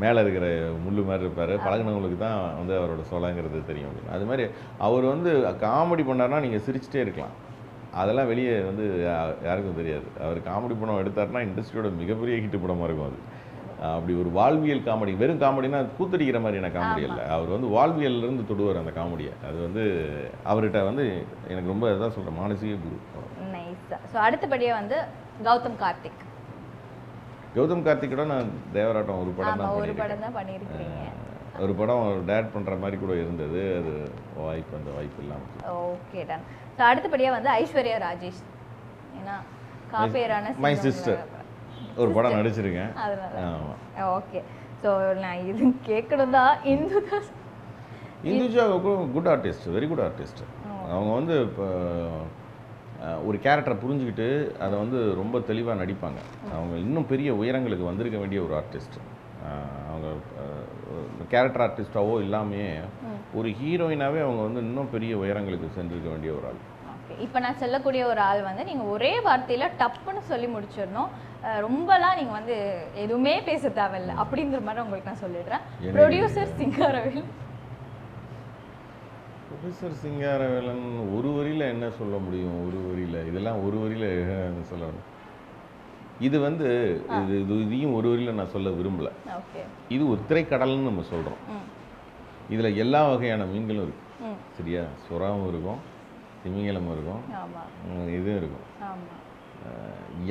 மேலே 0.04 0.20
இருக்கிற 0.24 0.46
முள்ளு 0.86 1.02
மாதிரி 1.10 1.26
இருப்பார். 1.26 1.54
பழகுனவங்களுக்கு 1.66 2.20
தான் 2.26 2.40
வந்து 2.60 2.74
அவரோட 2.80 3.04
சொலங்கிறது 3.12 3.62
தெரியும் 3.72 3.90
அப்படின்னு. 3.90 4.16
அது 4.18 4.26
மாதிரி 4.30 4.46
அவர் 4.88 5.06
வந்து 5.14 5.32
காமெடி 5.66 6.06
பண்ணார்னா 6.10 6.44
நீங்கள் 6.46 6.66
சிரிச்சிட்டே 6.68 7.04
இருக்கலாம். 7.06 7.36
அதெல்லாம் 8.02 8.30
வெளியே 8.34 8.54
வந்து 8.70 8.86
யாருக்கும் 9.48 9.80
தெரியாது. 9.82 10.08
அவர் 10.26 10.40
காமெடி 10.50 10.76
படம் 10.80 11.02
எடுத்தாருன்னா 11.04 11.44
இண்டஸ்ட்ரியோட 11.48 11.92
மிகப்பெரிய 12.04 12.38
ஹிட் 12.44 12.64
படமாக 12.64 12.88
இருக்கும் 12.90 13.10
அது. 13.10 13.20
அப்படி 13.94 14.14
ஒரு 14.22 14.30
வாழ்வியல் 14.38 14.86
காமெடி 14.88 15.14
வெறும் 15.22 15.42
காமெடினா 15.44 15.80
கூத்தடிக்கிற 15.98 16.38
மாதிரியான 16.44 16.70
காமெடி 16.76 17.02
இல்லை 17.08 17.24
அவர் 17.36 17.50
வந்து 17.56 17.70
வாழ்வியல்ல 17.78 18.26
இருந்து 18.26 18.46
தொடுவார் 18.52 18.82
அந்த 18.82 18.92
காமெடியை 19.00 19.34
அது 19.48 19.58
வந்து 19.66 19.84
அவர்கிட்ட 20.52 20.82
வந்து 20.90 21.06
எனக்கு 21.52 21.72
ரொம்ப 21.74 21.90
இதான் 21.96 22.16
சொல்கிறேன் 22.16 22.40
மானசீக 22.42 22.78
குரு. 22.86 22.98
ஸோ 24.12 24.18
அடுத்தபடியா 24.28 24.74
வந்து 24.82 24.98
கௌதம் 25.48 25.78
கார்த்திக். 25.84 26.22
கௌதம் 27.56 27.84
கார்த்திகோட 27.86 28.24
நான் 28.34 28.50
தேவராட்டம் 28.78 29.20
ஒரு 29.24 29.32
படம் 29.38 29.62
தான் 29.62 29.76
ஒரு 29.82 29.94
படம் 30.02 30.24
தான் 30.26 30.36
பண்ணியிருக்கிறீங்க. 30.38 31.04
ஒரு 31.64 31.74
படம் 31.80 32.04
டேட் 32.30 32.52
பண்ணுற 32.56 32.74
மாதிரி 32.84 32.98
கூட 33.04 33.14
இருந்தது. 33.24 33.62
அது 33.80 33.94
வாய்ப்பு 34.40 34.74
அந்த 34.80 34.90
வாய்ப்பு 34.98 35.22
இல்லாமல் 35.24 35.70
ஓகே 35.94 36.24
டன் 36.32 36.46
ஸோ 36.78 36.82
அடுத்தபடியா 36.90 37.30
வந்து 37.38 37.50
ஐஸ்வர்யா 37.62 37.98
ராஜேஷ். 38.06 38.42
ஏன்னா 39.20 39.36
காப்பேரான 39.94 40.52
sister. 40.86 41.16
படம். 41.22 41.42
ஒரு 42.02 42.10
படம் 42.18 42.38
நடிச்சிருக்கேன். 42.40 42.92
அதனால. 43.06 43.36
ஆமாம் 43.52 43.80
ஓகே. 44.18 44.42
ஸோ 44.82 44.90
நான் 45.24 45.46
இது 45.52 45.68
கேட்கணும் 45.92 46.36
தான் 46.40 46.56
இந்து 46.74 47.00
தான் 47.12 47.26
Induja 48.32 48.64
good 49.16 49.30
artist 49.36 49.68
very 49.76 49.88
good 49.92 50.06
artist 50.08 50.42
அவங்க 50.94 51.12
வந்து 51.20 51.36
இப்போ 51.48 51.66
ஒரு 53.28 53.38
கேரக்டரை 53.46 53.76
புரிஞ்சுக்கிட்டு 53.84 54.28
அதை 54.66 54.76
வந்து 54.84 55.00
ரொம்ப 55.22 55.40
தெளிவாக 55.50 55.80
நடிப்பாங்க. 55.82 56.20
அவங்க 56.58 56.76
இன்னும் 56.86 57.10
பெரிய 57.14 57.32
உயரங்களுக்கு 57.42 57.90
வந்திருக்க 57.90 58.20
வேண்டிய 58.24 58.42
ஒரு 58.46 58.56
ஆர்டிஸ்ட் 58.62 58.98
அவங்க 59.90 60.08
கேரக்டர் 61.34 61.64
ஆர்டிஸ்டாவோ 61.66 62.16
இல்லாமையே 62.26 62.70
ஒரு 63.40 63.50
ஹீரோயினாவே 63.60 64.20
அவங்க 64.28 64.42
வந்து 64.48 64.64
இன்னும் 64.68 64.94
பெரிய 64.96 65.14
உயரங்களுக்கு 65.24 65.76
சென்றிருக்க 65.78 66.10
வேண்டிய 66.14 66.32
ஒரு 66.38 66.48
ஆள். 66.52 66.62
இப்போ 67.26 67.38
நான் 67.44 67.62
சொல்லக்கூடிய 67.64 68.04
ஒரு 68.12 68.22
ஆள் 68.30 68.42
வந்து 68.50 68.64
நீங்கள் 68.70 68.92
ஒரே 68.96 69.14
வார்த்தையில் 69.28 69.74
டப்புன்னு 69.82 70.22
சொல்லி 70.32 70.48
முடிச்சிடணும். 70.54 71.12
ரொம்பலாம் 71.66 72.18
நீங்கள் 72.20 72.38
வந்து 72.40 72.56
எதுவுமே 73.04 73.34
பேச 73.50 73.70
தேவையில்ல 73.80 74.14
அப்படிங்கிற 74.24 74.62
மாதிரி 74.68 74.84
உங்களுக்கு 74.86 75.12
நான் 75.12 75.24
சொல்லிடுறேன். 75.26 75.66
ப்ரொடியூசர் 75.98 76.56
சிங்காரவேல். 76.62 77.26
ப்ரொஃபஸர் 79.56 80.00
சிங்காரவேலன் 80.00 80.86
ஒரு 81.16 81.30
வரியில் 81.36 81.64
என்ன 81.74 81.86
சொல்ல 81.98 82.16
முடியும்? 82.24 82.56
ஒரு 82.66 82.80
வரியில். 82.86 83.18
இதெல்லாம் 83.30 83.60
ஒரு 83.66 83.78
வரியில் 83.84 84.08
சொல்லணும். 84.72 85.06
இது 86.28 86.38
வந்து 86.46 86.68
இது 87.20 87.34
இது 87.44 87.56
இதையும் 87.66 87.96
ஒரு 87.98 88.08
வரியில் 88.12 88.38
நான் 88.40 88.52
சொல்ல 88.56 88.70
விரும்பல. 88.78 89.10
இது 89.96 90.04
ஒரு 90.14 90.22
திரைக்கடல்னு 90.30 90.90
நம்ம 90.90 91.04
சொல்கிறோம் 91.12 91.42
இதில் 92.54 92.80
எல்லா 92.84 93.02
வகையான 93.12 93.46
மீன்களும் 93.52 93.86
இருக்கு 93.86 94.04
ம். 94.28 94.38
சரியா? 94.58 94.84
சுறாவும் 95.06 95.48
இருக்கும் 95.52 95.82
திமிங்கலமும் 96.44 96.94
இருக்கும் 96.96 97.22
இதுவும் 98.18 98.40
இருக்கும். 98.42 98.66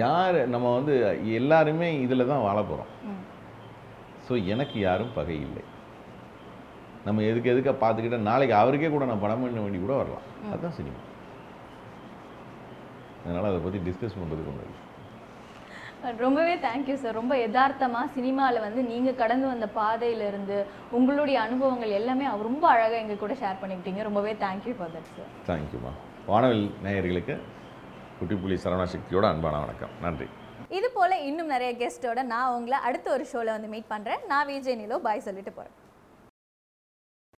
யார் 0.03 0.39
நம்ம 0.55 0.67
வந்து 0.79 0.95
எல்லாருமே 1.41 1.89
இதில் 2.07 2.31
தான் 2.33 2.47
வாழ 2.49 2.59
போகிறோம் 2.63 2.91
ஸோ 4.27 4.35
எனக்கு 4.53 4.77
யாரும் 4.81 5.17
பகை 5.17 5.39
இல்லை. 5.47 5.63
நம்ம 7.07 7.23
எதுக்கு 7.31 7.53
எதுக்க 7.55 7.71
பார்த்துக்கிட்டா 7.83 8.21
நாளைக்கு 8.31 8.55
அவருக்கே 8.61 8.91
கூட 8.93 9.05
நான் 9.11 9.23
படம் 9.25 9.43
பண்ண 9.45 9.63
வேண்டி 9.65 9.81
கூட 9.81 9.95
வரலாம். 10.01 10.25
அதுதான் 10.53 10.77
சினிமா. 10.79 11.01
அதனால் 13.25 13.51
அதை 13.51 13.59
பற்றி 13.65 13.79
டிஸ்கஸ் 13.89 14.19
பண்ணுறதுக்கு 14.21 14.53
ஒன்று 14.55 14.83
ரொம்பவே 16.25 16.55
தேங்க்யூ 16.65 16.95
சார் 17.03 17.17
ரொம்ப 17.19 17.35
யதார்த்தமாக 17.43 18.13
சினிமாவில் 18.17 18.65
வந்து 18.65 18.81
நீங்கள் 18.89 19.19
கடந்து 19.21 19.47
வந்த 19.51 19.67
பாதையிலிருந்து 19.77 20.57
உங்களுடைய 20.99 21.37
அனுபவங்கள் 21.45 21.95
எல்லாமே 21.99 22.25
ரொம்ப 22.49 22.65
அழகாக 22.73 22.99
எங்கள் 23.03 23.21
கூட 23.23 23.35
ஷேர் 23.43 23.61
பண்ணிக்கிட்டீங்க. 23.63 24.03
ரொம்பவே 24.09 24.33
தேங்க்யூ 24.45 24.75
ஃபார் 24.79 24.93
தட் 24.97 25.13
சார் 25.19 25.31
தேங்க்யூம்மா 25.51 25.93
வானவில் 26.31 26.67
நேயர்களுக்கு 26.87 27.37
குட்டிப்புலி 28.19 28.59
சரவணா 28.65 28.89
சக்தியோட 28.95 29.27
அன்பான 29.35 29.63
வணக்கம். 29.65 29.95
நன்றி. 30.05 30.29
இது 30.79 30.89
போல் 30.99 31.23
இன்னும் 31.29 31.53
நிறைய 31.55 31.71
கெஸ்ட்டோட 31.81 32.21
நான் 32.35 32.53
உங்களை 32.59 32.79
அடுத்த 32.89 33.07
ஒரு 33.17 33.25
ஷோவில் 33.33 33.55
வந்து 33.57 33.73
மீட் 33.77 33.91
பண்ணுறேன் 33.95 34.23
நான் 34.33 34.47
விஜய் 34.53 34.81
நிலோ. 34.83 34.99
பாய் 35.09 35.27
சொல்லிட்டு 35.29 35.55
போகிறேன் 35.59 35.75